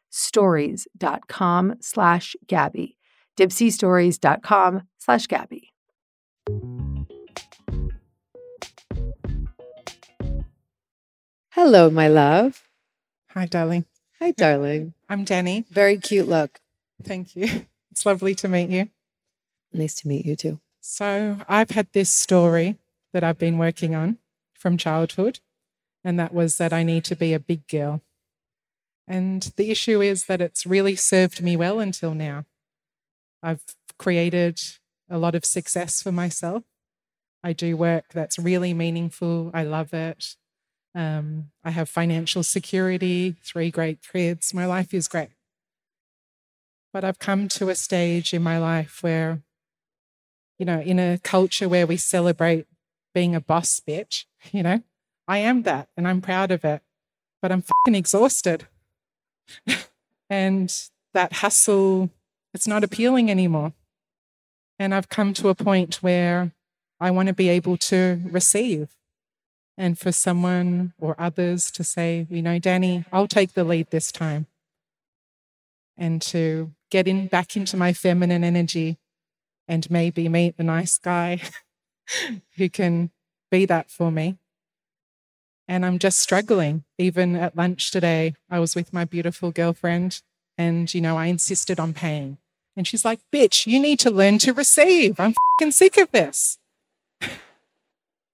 stories.com 0.08 1.74
slash 1.80 2.36
Gabby. 2.46 2.96
dipseastories.com 3.36 4.82
slash 4.96 5.26
Gabby. 5.26 5.74
Hello, 11.50 11.90
my 11.90 12.08
love. 12.08 12.62
Hi, 13.32 13.44
darling. 13.44 13.84
Hi, 14.20 14.30
darling. 14.30 14.94
I'm 15.08 15.24
Danny. 15.24 15.64
Very 15.70 15.98
cute 15.98 16.28
look. 16.28 16.60
Thank 17.02 17.36
you. 17.36 17.66
It's 17.92 18.04
lovely 18.04 18.34
to 18.34 18.48
meet 18.48 18.68
you. 18.68 18.90
Nice 19.72 19.94
to 20.02 20.08
meet 20.08 20.26
you 20.26 20.36
too. 20.36 20.60
So, 20.82 21.38
I've 21.48 21.70
had 21.70 21.88
this 21.94 22.10
story 22.10 22.76
that 23.14 23.24
I've 23.24 23.38
been 23.38 23.56
working 23.56 23.94
on 23.94 24.18
from 24.52 24.76
childhood, 24.76 25.40
and 26.04 26.18
that 26.20 26.34
was 26.34 26.58
that 26.58 26.74
I 26.74 26.82
need 26.82 27.04
to 27.04 27.16
be 27.16 27.32
a 27.32 27.40
big 27.40 27.66
girl. 27.68 28.02
And 29.08 29.50
the 29.56 29.70
issue 29.70 30.02
is 30.02 30.26
that 30.26 30.42
it's 30.42 30.66
really 30.66 30.94
served 30.94 31.42
me 31.42 31.56
well 31.56 31.80
until 31.80 32.12
now. 32.12 32.44
I've 33.42 33.64
created 33.98 34.60
a 35.08 35.16
lot 35.16 35.34
of 35.34 35.46
success 35.46 36.02
for 36.02 36.12
myself. 36.12 36.64
I 37.42 37.54
do 37.54 37.78
work 37.78 38.12
that's 38.12 38.38
really 38.38 38.74
meaningful. 38.74 39.50
I 39.54 39.62
love 39.62 39.94
it. 39.94 40.36
Um, 40.96 41.50
I 41.62 41.72
have 41.72 41.90
financial 41.90 42.42
security, 42.42 43.36
three 43.44 43.70
great 43.70 43.98
kids. 44.00 44.54
My 44.54 44.64
life 44.64 44.94
is 44.94 45.08
great. 45.08 45.28
But 46.90 47.04
I've 47.04 47.18
come 47.18 47.48
to 47.48 47.68
a 47.68 47.74
stage 47.74 48.32
in 48.32 48.42
my 48.42 48.58
life 48.58 49.02
where, 49.02 49.42
you 50.58 50.64
know, 50.64 50.80
in 50.80 50.98
a 50.98 51.18
culture 51.18 51.68
where 51.68 51.86
we 51.86 51.98
celebrate 51.98 52.66
being 53.12 53.34
a 53.34 53.42
boss 53.42 53.78
bitch, 53.86 54.24
you 54.52 54.62
know, 54.62 54.82
I 55.28 55.38
am 55.38 55.64
that 55.64 55.88
and 55.98 56.08
I'm 56.08 56.22
proud 56.22 56.50
of 56.50 56.64
it, 56.64 56.80
but 57.42 57.52
I'm 57.52 57.62
fucking 57.62 57.94
exhausted. 57.94 58.66
and 60.30 60.74
that 61.12 61.34
hustle, 61.34 62.08
it's 62.54 62.66
not 62.66 62.82
appealing 62.82 63.30
anymore. 63.30 63.74
And 64.78 64.94
I've 64.94 65.10
come 65.10 65.34
to 65.34 65.50
a 65.50 65.54
point 65.54 65.96
where 65.96 66.52
I 66.98 67.10
want 67.10 67.26
to 67.28 67.34
be 67.34 67.50
able 67.50 67.76
to 67.76 68.22
receive 68.24 68.95
and 69.78 69.98
for 69.98 70.12
someone 70.12 70.92
or 70.98 71.14
others 71.18 71.70
to 71.72 71.84
say, 71.84 72.26
you 72.30 72.42
know, 72.42 72.58
Danny, 72.58 73.04
I'll 73.12 73.28
take 73.28 73.52
the 73.52 73.64
lead 73.64 73.90
this 73.90 74.10
time. 74.10 74.46
And 75.96 76.20
to 76.22 76.72
get 76.90 77.08
in 77.08 77.26
back 77.26 77.56
into 77.56 77.76
my 77.76 77.92
feminine 77.92 78.44
energy 78.44 78.98
and 79.68 79.90
maybe 79.90 80.28
meet 80.28 80.56
the 80.56 80.62
nice 80.62 80.98
guy 80.98 81.40
who 82.56 82.68
can 82.68 83.10
be 83.50 83.64
that 83.66 83.90
for 83.90 84.10
me. 84.10 84.36
And 85.68 85.84
I'm 85.84 85.98
just 85.98 86.20
struggling. 86.20 86.84
Even 86.98 87.34
at 87.34 87.56
lunch 87.56 87.90
today, 87.90 88.34
I 88.50 88.60
was 88.60 88.74
with 88.74 88.92
my 88.92 89.04
beautiful 89.04 89.50
girlfriend 89.50 90.22
and, 90.56 90.92
you 90.94 91.00
know, 91.00 91.16
I 91.16 91.26
insisted 91.26 91.80
on 91.80 91.92
paying. 91.92 92.38
And 92.76 92.86
she's 92.86 93.04
like, 93.04 93.20
bitch, 93.32 93.66
you 93.66 93.80
need 93.80 93.98
to 94.00 94.10
learn 94.10 94.38
to 94.38 94.52
receive. 94.52 95.18
I'm 95.18 95.34
sick 95.70 95.96
of 95.96 96.12
this. 96.12 96.58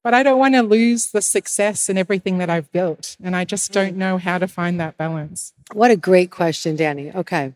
But 0.02 0.14
I 0.14 0.22
don't 0.22 0.38
want 0.38 0.54
to 0.54 0.62
lose 0.62 1.12
the 1.12 1.22
success 1.22 1.88
and 1.88 1.98
everything 1.98 2.38
that 2.38 2.50
I've 2.50 2.70
built. 2.72 3.16
And 3.22 3.36
I 3.36 3.44
just 3.44 3.72
don't 3.72 3.94
mm. 3.94 3.98
know 3.98 4.18
how 4.18 4.38
to 4.38 4.48
find 4.48 4.80
that 4.80 4.96
balance. 4.96 5.52
What 5.72 5.90
a 5.90 5.96
great 5.96 6.30
question, 6.30 6.76
Danny. 6.76 7.12
Okay. 7.12 7.54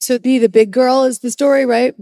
So, 0.00 0.18
be 0.18 0.38
the 0.38 0.48
big 0.48 0.72
girl 0.72 1.04
is 1.04 1.20
the 1.20 1.30
story, 1.30 1.64
right? 1.64 1.94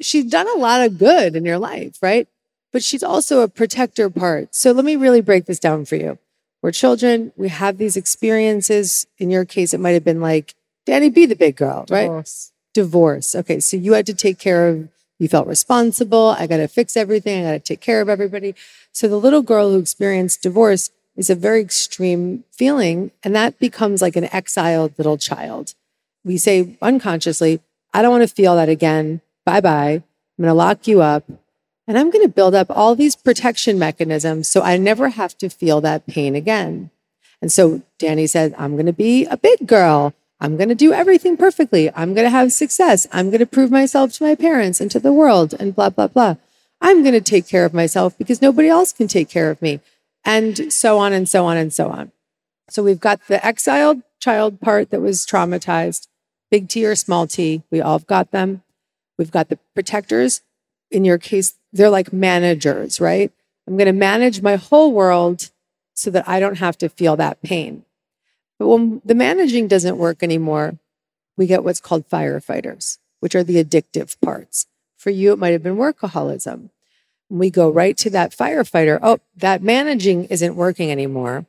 She's 0.00 0.30
done 0.30 0.46
a 0.48 0.60
lot 0.60 0.82
of 0.82 0.98
good 0.98 1.34
in 1.34 1.44
your 1.44 1.58
life, 1.58 1.98
right? 2.00 2.28
But 2.72 2.84
she's 2.84 3.02
also 3.02 3.40
a 3.40 3.48
protector 3.48 4.08
part. 4.10 4.54
So, 4.54 4.70
let 4.70 4.84
me 4.84 4.94
really 4.94 5.20
break 5.20 5.46
this 5.46 5.58
down 5.58 5.86
for 5.86 5.96
you. 5.96 6.18
We're 6.62 6.70
children, 6.70 7.32
we 7.36 7.48
have 7.48 7.78
these 7.78 7.96
experiences. 7.96 9.08
In 9.18 9.30
your 9.30 9.44
case, 9.44 9.74
it 9.74 9.80
might 9.80 9.90
have 9.90 10.04
been 10.04 10.20
like, 10.20 10.54
Danny, 10.84 11.10
be 11.10 11.26
the 11.26 11.34
big 11.34 11.56
girl, 11.56 11.84
right? 11.90 12.04
Divorce. 12.04 12.52
Divorce. 12.74 13.34
Okay. 13.34 13.58
So, 13.58 13.76
you 13.76 13.94
had 13.94 14.06
to 14.06 14.14
take 14.14 14.38
care 14.38 14.68
of 14.68 14.88
you 15.18 15.28
felt 15.28 15.46
responsible. 15.46 16.36
I 16.38 16.46
got 16.46 16.58
to 16.58 16.68
fix 16.68 16.96
everything. 16.96 17.44
I 17.44 17.52
got 17.52 17.52
to 17.52 17.58
take 17.60 17.80
care 17.80 18.00
of 18.00 18.08
everybody. 18.08 18.54
So 18.92 19.08
the 19.08 19.20
little 19.20 19.42
girl 19.42 19.70
who 19.70 19.78
experienced 19.78 20.42
divorce 20.42 20.90
is 21.16 21.30
a 21.30 21.34
very 21.34 21.60
extreme 21.60 22.44
feeling. 22.50 23.10
And 23.24 23.34
that 23.34 23.58
becomes 23.58 24.02
like 24.02 24.16
an 24.16 24.32
exiled 24.32 24.92
little 24.98 25.16
child. 25.16 25.74
We 26.24 26.36
say 26.36 26.76
unconsciously, 26.82 27.60
I 27.94 28.02
don't 28.02 28.10
want 28.10 28.28
to 28.28 28.34
feel 28.34 28.56
that 28.56 28.68
again. 28.68 29.22
Bye 29.44 29.60
bye. 29.60 30.02
I'm 30.38 30.42
going 30.42 30.48
to 30.48 30.54
lock 30.54 30.86
you 30.86 31.00
up. 31.00 31.24
And 31.88 31.96
I'm 31.96 32.10
going 32.10 32.24
to 32.24 32.32
build 32.32 32.54
up 32.54 32.66
all 32.68 32.94
these 32.94 33.16
protection 33.16 33.78
mechanisms 33.78 34.48
so 34.48 34.60
I 34.60 34.76
never 34.76 35.10
have 35.10 35.38
to 35.38 35.48
feel 35.48 35.80
that 35.82 36.06
pain 36.06 36.34
again. 36.34 36.90
And 37.40 37.52
so 37.52 37.82
Danny 37.98 38.26
said, 38.26 38.54
I'm 38.58 38.72
going 38.72 38.86
to 38.86 38.92
be 38.92 39.24
a 39.26 39.36
big 39.36 39.66
girl. 39.66 40.12
I'm 40.40 40.56
going 40.56 40.68
to 40.68 40.74
do 40.74 40.92
everything 40.92 41.36
perfectly. 41.36 41.90
I'm 41.94 42.14
going 42.14 42.26
to 42.26 42.30
have 42.30 42.52
success. 42.52 43.06
I'm 43.12 43.30
going 43.30 43.40
to 43.40 43.46
prove 43.46 43.70
myself 43.70 44.12
to 44.14 44.24
my 44.24 44.34
parents 44.34 44.80
and 44.80 44.90
to 44.90 45.00
the 45.00 45.12
world 45.12 45.54
and 45.58 45.74
blah, 45.74 45.90
blah, 45.90 46.08
blah. 46.08 46.36
I'm 46.80 47.02
going 47.02 47.14
to 47.14 47.20
take 47.20 47.48
care 47.48 47.64
of 47.64 47.72
myself 47.72 48.18
because 48.18 48.42
nobody 48.42 48.68
else 48.68 48.92
can 48.92 49.08
take 49.08 49.30
care 49.30 49.50
of 49.50 49.62
me. 49.62 49.80
And 50.24 50.72
so 50.72 50.98
on 50.98 51.12
and 51.12 51.28
so 51.28 51.46
on 51.46 51.56
and 51.56 51.72
so 51.72 51.88
on. 51.90 52.12
So 52.68 52.82
we've 52.82 53.00
got 53.00 53.26
the 53.28 53.44
exiled 53.44 54.02
child 54.20 54.60
part 54.60 54.90
that 54.90 55.00
was 55.00 55.24
traumatized, 55.24 56.08
big 56.50 56.68
T 56.68 56.84
or 56.84 56.96
small 56.96 57.26
t. 57.26 57.62
We 57.70 57.80
all 57.80 57.98
have 57.98 58.06
got 58.06 58.32
them. 58.32 58.62
We've 59.16 59.30
got 59.30 59.48
the 59.48 59.58
protectors. 59.74 60.42
In 60.90 61.04
your 61.04 61.18
case, 61.18 61.54
they're 61.72 61.90
like 61.90 62.12
managers, 62.12 63.00
right? 63.00 63.32
I'm 63.66 63.76
going 63.76 63.86
to 63.86 63.92
manage 63.92 64.42
my 64.42 64.56
whole 64.56 64.92
world 64.92 65.50
so 65.94 66.10
that 66.10 66.28
I 66.28 66.40
don't 66.40 66.58
have 66.58 66.76
to 66.78 66.88
feel 66.88 67.16
that 67.16 67.42
pain. 67.42 67.84
But 68.58 68.68
when 68.68 69.02
the 69.04 69.14
managing 69.14 69.68
doesn't 69.68 69.98
work 69.98 70.22
anymore, 70.22 70.78
we 71.36 71.46
get 71.46 71.64
what's 71.64 71.80
called 71.80 72.08
firefighters, 72.08 72.98
which 73.20 73.34
are 73.34 73.44
the 73.44 73.62
addictive 73.62 74.18
parts. 74.20 74.66
For 74.96 75.10
you, 75.10 75.32
it 75.32 75.38
might 75.38 75.52
have 75.52 75.62
been 75.62 75.76
workaholism. 75.76 76.70
We 77.28 77.50
go 77.50 77.68
right 77.68 77.96
to 77.98 78.10
that 78.10 78.32
firefighter. 78.32 78.98
Oh, 79.02 79.18
that 79.36 79.62
managing 79.62 80.24
isn't 80.26 80.56
working 80.56 80.90
anymore. 80.90 81.46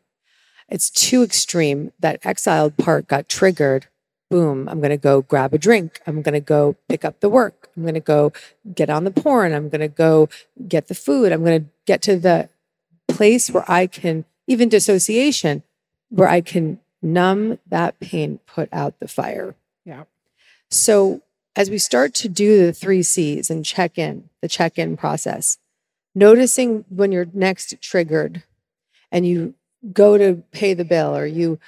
It's 0.69 0.89
too 0.89 1.23
extreme. 1.23 1.93
That 1.99 2.19
exiled 2.23 2.77
part 2.77 3.07
got 3.07 3.29
triggered. 3.29 3.87
Boom, 4.29 4.67
I'm 4.67 4.79
going 4.79 4.89
to 4.89 4.97
go 4.97 5.21
grab 5.21 5.53
a 5.53 5.57
drink. 5.57 6.01
I'm 6.05 6.21
going 6.21 6.33
to 6.33 6.41
go 6.41 6.75
pick 6.89 7.05
up 7.05 7.21
the 7.21 7.29
work. 7.29 7.69
I'm 7.77 7.83
going 7.83 7.93
to 7.93 8.01
go 8.01 8.33
get 8.75 8.89
on 8.89 9.05
the 9.05 9.11
porn. 9.11 9.53
I'm 9.53 9.69
going 9.69 9.79
to 9.79 9.87
go 9.87 10.27
get 10.67 10.87
the 10.87 10.95
food. 10.95 11.31
I'm 11.31 11.45
going 11.45 11.63
to 11.63 11.69
get 11.85 12.01
to 12.03 12.17
the 12.17 12.49
place 13.07 13.49
where 13.49 13.63
I 13.71 13.87
can, 13.87 14.25
even 14.45 14.67
dissociation, 14.67 15.63
where 16.09 16.27
I 16.27 16.41
can 16.41 16.81
numb 17.01 17.59
that 17.67 17.99
pain, 17.99 18.39
put 18.45 18.69
out 18.71 18.99
the 18.99 19.07
fire. 19.07 19.55
Yeah. 19.85 20.03
So 20.69 21.21
as 21.55 21.69
we 21.69 21.77
start 21.77 22.13
to 22.15 22.29
do 22.29 22.65
the 22.65 22.73
three 22.73 23.03
C's 23.03 23.49
and 23.49 23.65
check 23.65 23.97
in, 23.97 24.29
the 24.41 24.47
check 24.47 24.77
in 24.77 24.97
process, 24.97 25.57
noticing 26.13 26.85
when 26.89 27.11
you're 27.11 27.27
next 27.33 27.79
triggered 27.81 28.43
and 29.11 29.25
you 29.25 29.53
go 29.93 30.17
to 30.17 30.43
pay 30.51 30.73
the 30.73 30.85
bill 30.85 31.15
or 31.15 31.25
you 31.25 31.59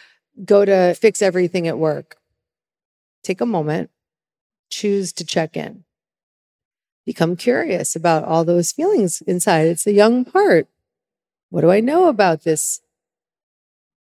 go 0.46 0.66
to 0.66 0.94
fix 0.94 1.22
everything 1.22 1.68
at 1.68 1.78
work, 1.78 2.18
take 3.24 3.42
a 3.42 3.46
moment, 3.46 3.90
choose 4.70 5.12
to 5.14 5.26
check 5.26 5.56
in. 5.56 5.84
Become 7.06 7.36
curious 7.36 7.96
about 7.96 8.24
all 8.24 8.44
those 8.44 8.72
feelings 8.72 9.22
inside. 9.22 9.68
It's 9.68 9.84
the 9.84 9.94
young 9.94 10.26
part. 10.26 10.68
What 11.50 11.62
do 11.62 11.72
I 11.72 11.80
know 11.80 12.08
about 12.08 12.44
this 12.44 12.82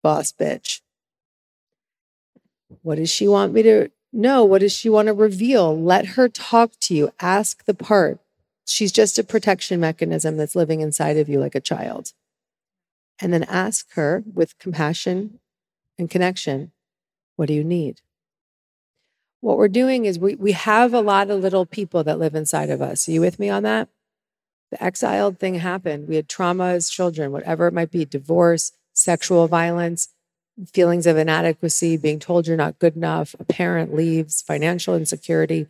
boss 0.03 0.33
bitch? 0.33 0.81
What 2.83 2.97
does 2.97 3.11
she 3.11 3.29
want 3.29 3.53
me 3.53 3.63
to 3.63 3.91
know? 4.13 4.45
What 4.45 4.61
does 4.61 4.73
she 4.73 4.89
want 4.89 5.07
to 5.07 5.13
reveal? 5.13 5.79
Let 5.79 6.07
her 6.07 6.29
talk 6.29 6.73
to 6.83 6.95
you. 6.95 7.11
Ask 7.21 7.65
the 7.65 7.75
part. 7.75 8.19
She's 8.65 8.93
just 8.93 9.19
a 9.19 9.25
protection 9.25 9.81
mechanism 9.81 10.37
that's 10.37 10.57
living 10.57 10.81
inside 10.81 11.17
of 11.17 11.29
you 11.29 11.41
like 11.41 11.55
a 11.55 11.61
child. 11.61 12.13
And 13.21 13.33
then 13.33 13.45
ask 13.45 13.93
her 13.95 14.25
with 14.33 14.59
compassion 14.59 15.41
and 15.99 16.09
connection, 16.09 16.73
what 17.37 17.47
do 17.47 17.55
you 17.55 17.65
need? 17.65 18.01
What 19.41 19.59
we're 19.59 19.69
doing 19.69 20.05
is 20.05 20.19
we, 20.19 20.35
we 20.35 20.53
have 20.53 20.93
a 20.93 21.01
lot 21.01 21.31
of 21.31 21.41
little 21.41 21.67
people 21.67 22.05
that 22.05 22.19
live 22.19 22.35
inside 22.35 22.71
of 22.71 22.83
us. 22.83 23.09
Are 23.09 23.13
you 23.13 23.21
with 23.21 23.39
me 23.39 23.49
on 23.49 23.63
that? 23.63 23.89
The 24.71 24.83
exiled 24.83 25.39
thing 25.39 25.55
happened. 25.57 26.09
We 26.09 26.17
had 26.17 26.29
trauma 26.29 26.67
as 26.67 26.91
children, 26.91 27.33
whatever 27.33 27.67
it 27.67 27.75
might 27.75 27.91
be 27.91 28.05
divorce, 28.05 28.73
sexual 28.93 29.49
violence, 29.49 30.09
feelings 30.67 31.07
of 31.07 31.17
inadequacy, 31.17 31.97
being 31.97 32.19
told 32.19 32.47
you're 32.47 32.57
not 32.57 32.79
good 32.79 32.97
enough, 32.97 33.35
a 33.39 33.45
parent 33.45 33.95
leaves, 33.95 34.43
financial 34.43 34.95
insecurity, 34.95 35.67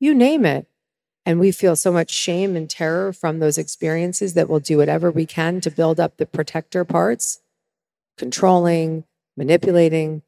you 0.00 0.14
name 0.14 0.44
it. 0.44 0.66
And 1.26 1.40
we 1.40 1.52
feel 1.52 1.74
so 1.74 1.90
much 1.90 2.10
shame 2.10 2.54
and 2.54 2.68
terror 2.68 3.12
from 3.12 3.38
those 3.38 3.56
experiences 3.56 4.34
that 4.34 4.48
we'll 4.48 4.60
do 4.60 4.76
whatever 4.76 5.10
we 5.10 5.24
can 5.24 5.60
to 5.62 5.70
build 5.70 5.98
up 5.98 6.16
the 6.16 6.26
protector 6.26 6.84
parts, 6.84 7.40
controlling, 8.18 9.04
manipulating, 9.36 10.22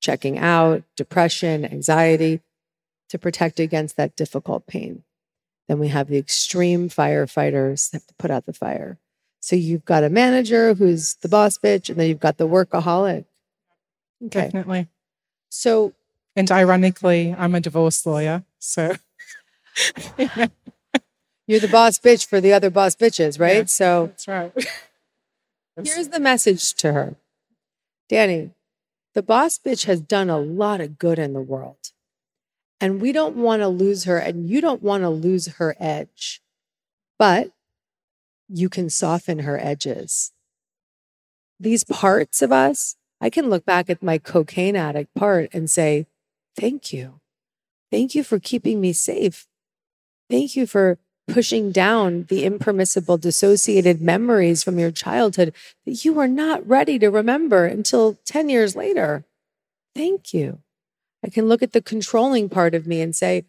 checking 0.00 0.38
out, 0.38 0.82
depression, 0.94 1.64
anxiety 1.64 2.40
to 3.08 3.18
protect 3.18 3.60
against 3.60 3.96
that 3.96 4.14
difficult 4.14 4.66
pain. 4.66 5.04
Then 5.68 5.78
we 5.78 5.88
have 5.88 6.08
the 6.08 6.18
extreme 6.18 6.90
firefighters 6.90 7.90
that 7.90 8.02
have 8.02 8.06
to 8.08 8.14
put 8.14 8.30
out 8.30 8.44
the 8.44 8.52
fire. 8.52 8.98
So 9.40 9.56
you've 9.56 9.84
got 9.84 10.04
a 10.04 10.10
manager 10.10 10.74
who's 10.74 11.14
the 11.14 11.28
boss 11.28 11.56
bitch, 11.56 11.88
and 11.88 11.98
then 11.98 12.08
you've 12.08 12.20
got 12.20 12.36
the 12.36 12.46
workaholic 12.46 13.24
Okay. 14.24 14.42
Definitely. 14.42 14.88
So, 15.48 15.94
and 16.36 16.50
ironically, 16.50 17.34
I'm 17.36 17.54
a 17.54 17.60
divorce 17.60 18.04
lawyer. 18.06 18.44
So, 18.58 18.96
You're 21.46 21.60
the 21.60 21.68
boss 21.68 21.98
bitch 21.98 22.26
for 22.26 22.40
the 22.40 22.52
other 22.52 22.70
boss 22.70 22.94
bitches, 22.94 23.38
right? 23.40 23.56
Yeah, 23.58 23.64
so 23.64 24.06
That's 24.06 24.28
right. 24.28 24.52
here's 25.82 26.08
the 26.08 26.20
message 26.20 26.74
to 26.74 26.92
her 26.92 27.16
Danny, 28.08 28.50
the 29.14 29.22
boss 29.22 29.58
bitch 29.58 29.86
has 29.86 30.00
done 30.00 30.30
a 30.30 30.38
lot 30.38 30.80
of 30.80 30.98
good 30.98 31.18
in 31.18 31.32
the 31.32 31.40
world. 31.40 31.92
And 32.80 33.00
we 33.00 33.12
don't 33.12 33.36
want 33.36 33.62
to 33.62 33.68
lose 33.68 34.04
her, 34.04 34.18
and 34.18 34.48
you 34.48 34.60
don't 34.60 34.82
want 34.82 35.02
to 35.02 35.08
lose 35.08 35.46
her 35.58 35.76
edge. 35.78 36.42
But 37.18 37.52
you 38.48 38.68
can 38.68 38.90
soften 38.90 39.40
her 39.40 39.58
edges. 39.58 40.32
These 41.60 41.84
parts 41.84 42.42
of 42.42 42.50
us, 42.50 42.96
I 43.22 43.30
can 43.30 43.48
look 43.48 43.64
back 43.64 43.88
at 43.88 44.02
my 44.02 44.18
cocaine 44.18 44.74
addict 44.74 45.14
part 45.14 45.48
and 45.54 45.70
say, 45.70 46.06
Thank 46.56 46.92
you. 46.92 47.20
Thank 47.90 48.14
you 48.14 48.24
for 48.24 48.38
keeping 48.38 48.80
me 48.80 48.92
safe. 48.92 49.46
Thank 50.28 50.56
you 50.56 50.66
for 50.66 50.98
pushing 51.28 51.70
down 51.70 52.24
the 52.28 52.44
impermissible 52.44 53.16
dissociated 53.16 54.02
memories 54.02 54.62
from 54.62 54.78
your 54.78 54.90
childhood 54.90 55.54
that 55.86 56.04
you 56.04 56.12
were 56.12 56.28
not 56.28 56.66
ready 56.66 56.98
to 56.98 57.08
remember 57.08 57.64
until 57.64 58.18
10 58.26 58.48
years 58.48 58.74
later. 58.74 59.24
Thank 59.94 60.34
you. 60.34 60.58
I 61.24 61.28
can 61.28 61.48
look 61.48 61.62
at 61.62 61.72
the 61.72 61.80
controlling 61.80 62.48
part 62.48 62.74
of 62.74 62.86
me 62.86 63.00
and 63.00 63.14
say, 63.14 63.44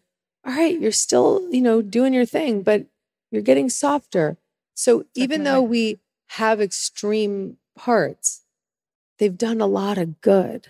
all 0.46 0.54
right, 0.54 0.78
you're 0.78 0.92
still, 0.92 1.46
you 1.50 1.60
know, 1.60 1.82
doing 1.82 2.14
your 2.14 2.26
thing, 2.26 2.62
but 2.62 2.86
you're 3.30 3.42
getting 3.42 3.68
softer. 3.68 4.36
So 4.74 5.04
even 5.14 5.44
though 5.44 5.62
we 5.62 5.98
have 6.28 6.60
extreme 6.60 7.56
parts, 7.76 8.43
they've 9.18 9.36
done 9.36 9.60
a 9.60 9.66
lot 9.66 9.98
of 9.98 10.20
good. 10.20 10.68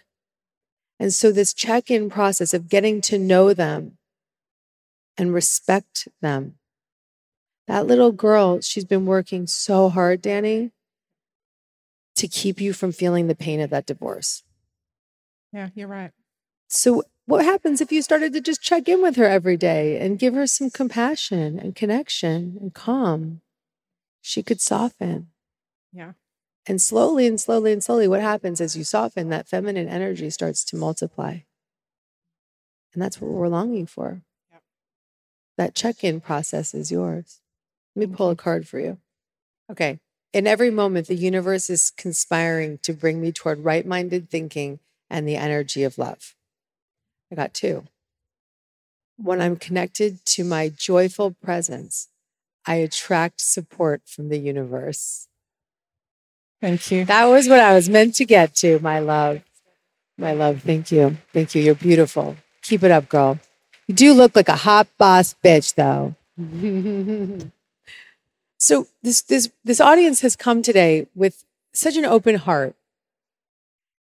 And 0.99 1.12
so 1.12 1.32
this 1.32 1.53
check 1.53 1.90
in 1.90 2.09
process 2.09 2.55
of 2.55 2.68
getting 2.68 3.01
to 3.03 3.18
know 3.18 3.53
them 3.53 3.99
and 5.16 5.34
respect 5.34 6.09
them. 6.20 6.57
That 7.66 7.86
little 7.86 8.12
girl, 8.12 8.61
she's 8.61 8.84
been 8.84 9.07
working 9.07 9.47
so 9.47 9.88
hard, 9.88 10.20
Danny, 10.20 10.72
to 12.16 12.28
keep 12.28 12.61
you 12.61 12.72
from 12.72 12.92
feeling 12.92 13.26
the 13.26 13.34
pain 13.34 13.61
of 13.61 13.70
that 13.70 13.86
divorce. 13.86 14.42
Yeah, 15.53 15.70
you're 15.74 15.88
right. 15.88 16.11
So, 16.68 17.05
what 17.26 17.45
happens 17.45 17.80
if 17.80 17.90
you 17.90 18.03
started 18.03 18.32
to 18.34 18.40
just 18.40 18.61
check 18.61 18.88
in 18.88 19.01
with 19.01 19.16
her 19.16 19.24
every 19.24 19.57
day 19.57 19.99
and 19.99 20.18
give 20.18 20.34
her 20.34 20.47
some 20.47 20.68
compassion 20.68 21.59
and 21.59 21.74
connection 21.74 22.59
and 22.61 22.74
calm? 22.74 23.40
She 24.20 24.42
could 24.42 24.61
soften. 24.61 25.28
Yeah. 25.92 26.12
And 26.66 26.80
slowly 26.80 27.26
and 27.26 27.38
slowly 27.38 27.72
and 27.72 27.84
slowly, 27.84 28.08
what 28.08 28.22
happens 28.22 28.60
as 28.60 28.76
you 28.76 28.84
soften, 28.84 29.28
that 29.28 29.48
feminine 29.48 29.88
energy 29.88 30.30
starts 30.30 30.64
to 30.66 30.76
multiply. 30.76 31.40
And 32.94 33.02
that's 33.02 33.20
what 33.20 33.30
we're 33.30 33.48
longing 33.48 33.86
for. 33.86 34.22
That 35.58 35.74
check 35.74 36.02
in 36.02 36.20
process 36.20 36.74
is 36.74 36.90
yours. 36.90 37.40
Let 37.94 38.08
me 38.08 38.16
pull 38.16 38.30
a 38.30 38.36
card 38.36 38.66
for 38.66 38.78
you. 38.78 38.98
Okay. 39.70 40.00
In 40.32 40.46
every 40.46 40.70
moment, 40.70 41.06
the 41.06 41.14
universe 41.14 41.70
is 41.70 41.90
conspiring 41.90 42.78
to 42.82 42.92
bring 42.92 43.20
me 43.20 43.30
toward 43.30 43.60
right 43.60 43.86
minded 43.86 44.30
thinking 44.30 44.80
and 45.08 45.28
the 45.28 45.36
energy 45.36 45.84
of 45.84 45.98
love. 45.98 46.34
I 47.30 47.36
got 47.36 47.54
two. 47.54 47.84
When 49.16 49.40
I'm 49.40 49.56
connected 49.56 50.24
to 50.26 50.44
my 50.44 50.70
joyful 50.70 51.36
presence, 51.40 52.08
I 52.66 52.76
attract 52.76 53.40
support 53.40 54.02
from 54.06 54.28
the 54.28 54.38
universe. 54.38 55.28
Thank 56.61 56.90
you. 56.90 57.05
That 57.05 57.26
was 57.26 57.48
what 57.48 57.61
I 57.61 57.74
was 57.74 57.88
meant 57.88 58.14
to 58.16 58.24
get 58.24 58.55
to, 58.57 58.78
my 58.78 58.98
love. 58.98 59.42
My 60.16 60.32
love, 60.32 60.62
thank 60.62 60.92
you. 60.92 61.18
Thank 61.32 61.55
you. 61.55 61.62
You're 61.62 61.74
beautiful. 61.74 62.36
Keep 62.62 62.84
it 62.84 62.90
up, 62.90 63.09
girl. 63.09 63.38
You 63.86 63.94
do 63.94 64.14
look 64.14 64.34
like 64.34 64.48
a 64.48 64.57
hot 64.57 64.88
boss 64.96 65.34
bitch, 65.44 65.74
though. 65.74 66.14
so 68.59 68.86
this 69.02 69.22
this 69.22 69.50
this 69.64 69.80
audience 69.80 70.20
has 70.20 70.36
come 70.36 70.62
today 70.62 71.07
with 71.14 71.44
such 71.74 71.96
an 71.96 72.05
open 72.05 72.36
heart 72.36 72.74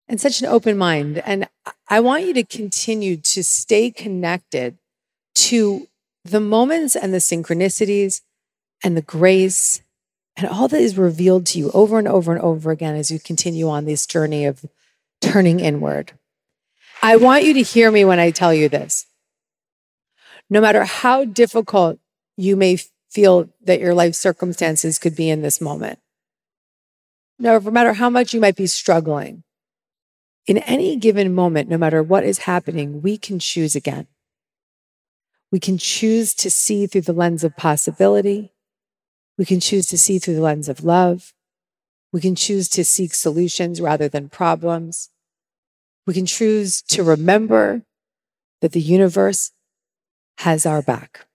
and 0.09 0.21
such 0.21 0.41
an 0.41 0.47
open 0.47 0.79
mind. 0.79 1.19
And 1.19 1.49
I 1.89 2.01
want 2.01 2.25
you 2.25 2.35
to 2.35 2.45
continue 2.45 3.17
to 3.17 3.43
stay 3.43 3.91
connected 3.91 4.79
to 5.35 5.89
the 6.25 6.41
moments 6.41 6.97
and 6.97 7.13
the 7.13 7.19
synchronicities 7.19 8.23
and 8.83 8.97
the 8.97 9.03
grace 9.03 9.83
and 10.37 10.47
all 10.47 10.69
that 10.69 10.81
is 10.81 10.99
revealed 10.99 11.47
to 11.47 11.59
you 11.59 11.71
over 11.73 11.99
and 11.99 12.07
over 12.07 12.33
and 12.33 12.41
over 12.41 12.71
again 12.71 12.95
as 12.95 13.11
you 13.11 13.19
continue 13.19 13.69
on 13.69 13.85
this 13.85 14.07
journey 14.07 14.45
of 14.45 14.65
turning 15.21 15.61
inward. 15.61 16.13
I 17.03 17.17
want 17.17 17.45
you 17.45 17.55
to 17.55 17.63
hear 17.63 17.91
me 17.91 18.05
when 18.05 18.19
I 18.19 18.31
tell 18.31 18.53
you 18.53 18.69
this. 18.69 19.07
No 20.49 20.61
matter 20.61 20.85
how 20.85 21.25
difficult 21.25 21.99
you 22.37 22.57
may 22.57 22.79
feel 23.11 23.49
that 23.63 23.81
your 23.81 23.95
life 23.95 24.15
circumstances 24.15 24.99
could 24.99 25.17
be 25.17 25.31
in 25.31 25.43
this 25.43 25.61
moment, 25.61 25.99
no 27.39 27.59
matter 27.61 27.95
how 27.95 28.11
much 28.11 28.35
you 28.35 28.41
might 28.41 28.57
be 28.57 28.67
struggling, 28.67 29.43
in 30.47 30.59
any 30.59 30.97
given 30.97 31.35
moment, 31.35 31.69
no 31.69 31.77
matter 31.77 32.03
what 32.03 32.25
is 32.25 32.39
happening, 32.39 33.03
we 33.03 33.19
can 33.19 33.39
choose 33.39 33.75
again. 33.75 34.07
We 35.51 35.61
can 35.61 35.79
choose 35.79 36.35
to 36.35 36.51
see 36.51 36.87
through 36.87 37.03
the 37.03 37.13
lens 37.13 37.43
of 37.43 37.57
possibility. 37.57 38.53
We 39.39 39.45
can 39.45 39.61
choose 39.61 39.87
to 39.89 39.99
see 39.99 40.19
through 40.19 40.35
the 40.37 40.41
lens 40.41 40.69
of 40.69 40.85
love. 40.85 41.35
We 42.13 42.21
can 42.21 42.35
choose 42.35 42.69
to 42.71 42.85
seek 42.85 43.15
solutions 43.15 43.81
rather 43.81 44.09
than 44.09 44.29
problems. 44.29 45.11
We 46.07 46.15
can 46.15 46.27
choose 46.27 46.81
to 46.83 47.03
remember 47.03 47.83
that 48.61 48.73
the 48.73 48.81
universe 48.81 49.53
has 50.39 50.65
our 50.65 50.81
back. 50.81 51.27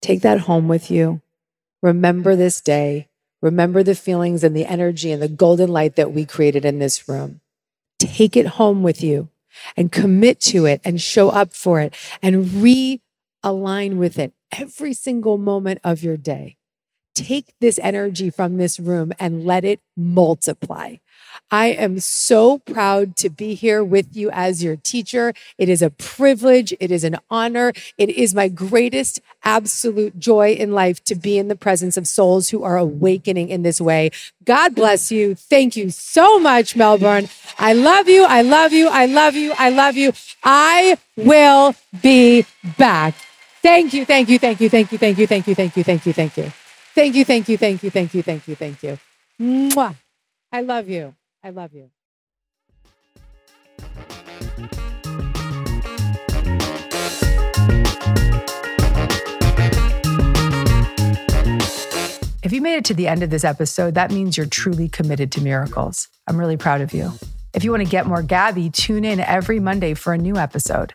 Take 0.00 0.20
that 0.22 0.40
home 0.40 0.68
with 0.68 0.90
you. 0.90 1.22
Remember 1.82 2.36
this 2.36 2.60
day. 2.60 3.08
Remember 3.42 3.82
the 3.82 3.94
feelings 3.94 4.44
and 4.44 4.56
the 4.56 4.66
energy 4.66 5.10
and 5.10 5.20
the 5.20 5.28
golden 5.28 5.70
light 5.70 5.96
that 5.96 6.12
we 6.12 6.24
created 6.24 6.64
in 6.64 6.78
this 6.78 7.08
room. 7.08 7.40
Take 7.98 8.36
it 8.36 8.46
home 8.46 8.82
with 8.82 9.02
you 9.02 9.28
and 9.76 9.90
commit 9.90 10.40
to 10.40 10.66
it 10.66 10.80
and 10.84 11.00
show 11.00 11.30
up 11.30 11.52
for 11.52 11.80
it 11.80 11.94
and 12.22 12.44
realign 12.46 13.96
with 13.96 14.18
it 14.18 14.32
every 14.52 14.92
single 14.92 15.38
moment 15.38 15.80
of 15.82 16.02
your 16.02 16.16
day 16.16 16.56
take 17.16 17.54
this 17.60 17.78
energy 17.82 18.30
from 18.30 18.58
this 18.58 18.78
room 18.78 19.12
and 19.18 19.44
let 19.44 19.64
it 19.64 19.80
multiply. 19.96 20.96
I 21.50 21.66
am 21.66 22.00
so 22.00 22.58
proud 22.58 23.16
to 23.16 23.30
be 23.30 23.54
here 23.54 23.84
with 23.84 24.16
you 24.16 24.30
as 24.30 24.64
your 24.64 24.76
teacher. 24.76 25.32
It 25.58 25.68
is 25.68 25.82
a 25.82 25.90
privilege. 25.90 26.74
It 26.80 26.90
is 26.90 27.04
an 27.04 27.18
honor. 27.30 27.72
It 27.98 28.10
is 28.10 28.34
my 28.34 28.48
greatest 28.48 29.20
absolute 29.44 30.18
joy 30.18 30.52
in 30.52 30.72
life 30.72 31.02
to 31.04 31.14
be 31.14 31.38
in 31.38 31.48
the 31.48 31.56
presence 31.56 31.96
of 31.96 32.08
souls 32.08 32.50
who 32.50 32.62
are 32.64 32.76
awakening 32.76 33.48
in 33.48 33.62
this 33.62 33.80
way. 33.80 34.10
God 34.44 34.74
bless 34.74 35.12
you. 35.12 35.34
Thank 35.34 35.76
you 35.76 35.90
so 35.90 36.38
much, 36.38 36.74
Melbourne. 36.74 37.28
I 37.58 37.72
love 37.74 38.08
you. 38.08 38.24
I 38.24 38.42
love 38.42 38.72
you. 38.72 38.88
I 38.88 39.06
love 39.06 39.34
you. 39.34 39.52
I 39.56 39.70
love 39.70 39.96
you. 39.96 40.12
I 40.42 40.98
will 41.16 41.74
be 42.02 42.44
back. 42.76 43.14
Thank 43.62 43.94
you. 43.94 44.04
Thank 44.04 44.28
you. 44.28 44.38
Thank 44.38 44.60
you. 44.60 44.68
Thank 44.68 44.92
you. 44.92 44.98
Thank 44.98 45.18
you. 45.18 45.26
Thank 45.26 45.46
you. 45.46 45.54
Thank 45.54 45.76
you. 45.76 45.84
Thank 45.84 46.06
you. 46.06 46.12
Thank 46.12 46.36
you. 46.36 46.36
Thank 46.36 46.36
you, 46.36 46.65
thank 46.96 47.14
you, 47.14 47.24
thank 47.24 47.48
you, 47.48 47.56
thank 47.56 47.82
you, 47.82 47.90
thank 47.90 48.14
you, 48.14 48.22
thank 48.22 48.48
you. 48.48 48.56
Thank 48.56 48.82
you. 48.82 48.98
Mwah. 49.38 49.94
I 50.50 50.62
love 50.62 50.88
you. 50.88 51.14
I 51.44 51.50
love 51.50 51.72
you. 51.74 51.90
If 62.42 62.52
you 62.52 62.60
made 62.60 62.76
it 62.76 62.84
to 62.86 62.94
the 62.94 63.08
end 63.08 63.22
of 63.22 63.30
this 63.30 63.44
episode, 63.44 63.94
that 63.94 64.10
means 64.10 64.36
you're 64.36 64.46
truly 64.46 64.88
committed 64.88 65.30
to 65.32 65.40
miracles. 65.40 66.08
I'm 66.26 66.38
really 66.38 66.56
proud 66.56 66.80
of 66.80 66.94
you. 66.94 67.12
If 67.52 67.64
you 67.64 67.70
want 67.72 67.82
to 67.82 67.88
get 67.88 68.06
more 68.06 68.22
Gabby, 68.22 68.70
tune 68.70 69.04
in 69.04 69.20
every 69.20 69.60
Monday 69.60 69.94
for 69.94 70.12
a 70.12 70.18
new 70.18 70.36
episode. 70.36 70.94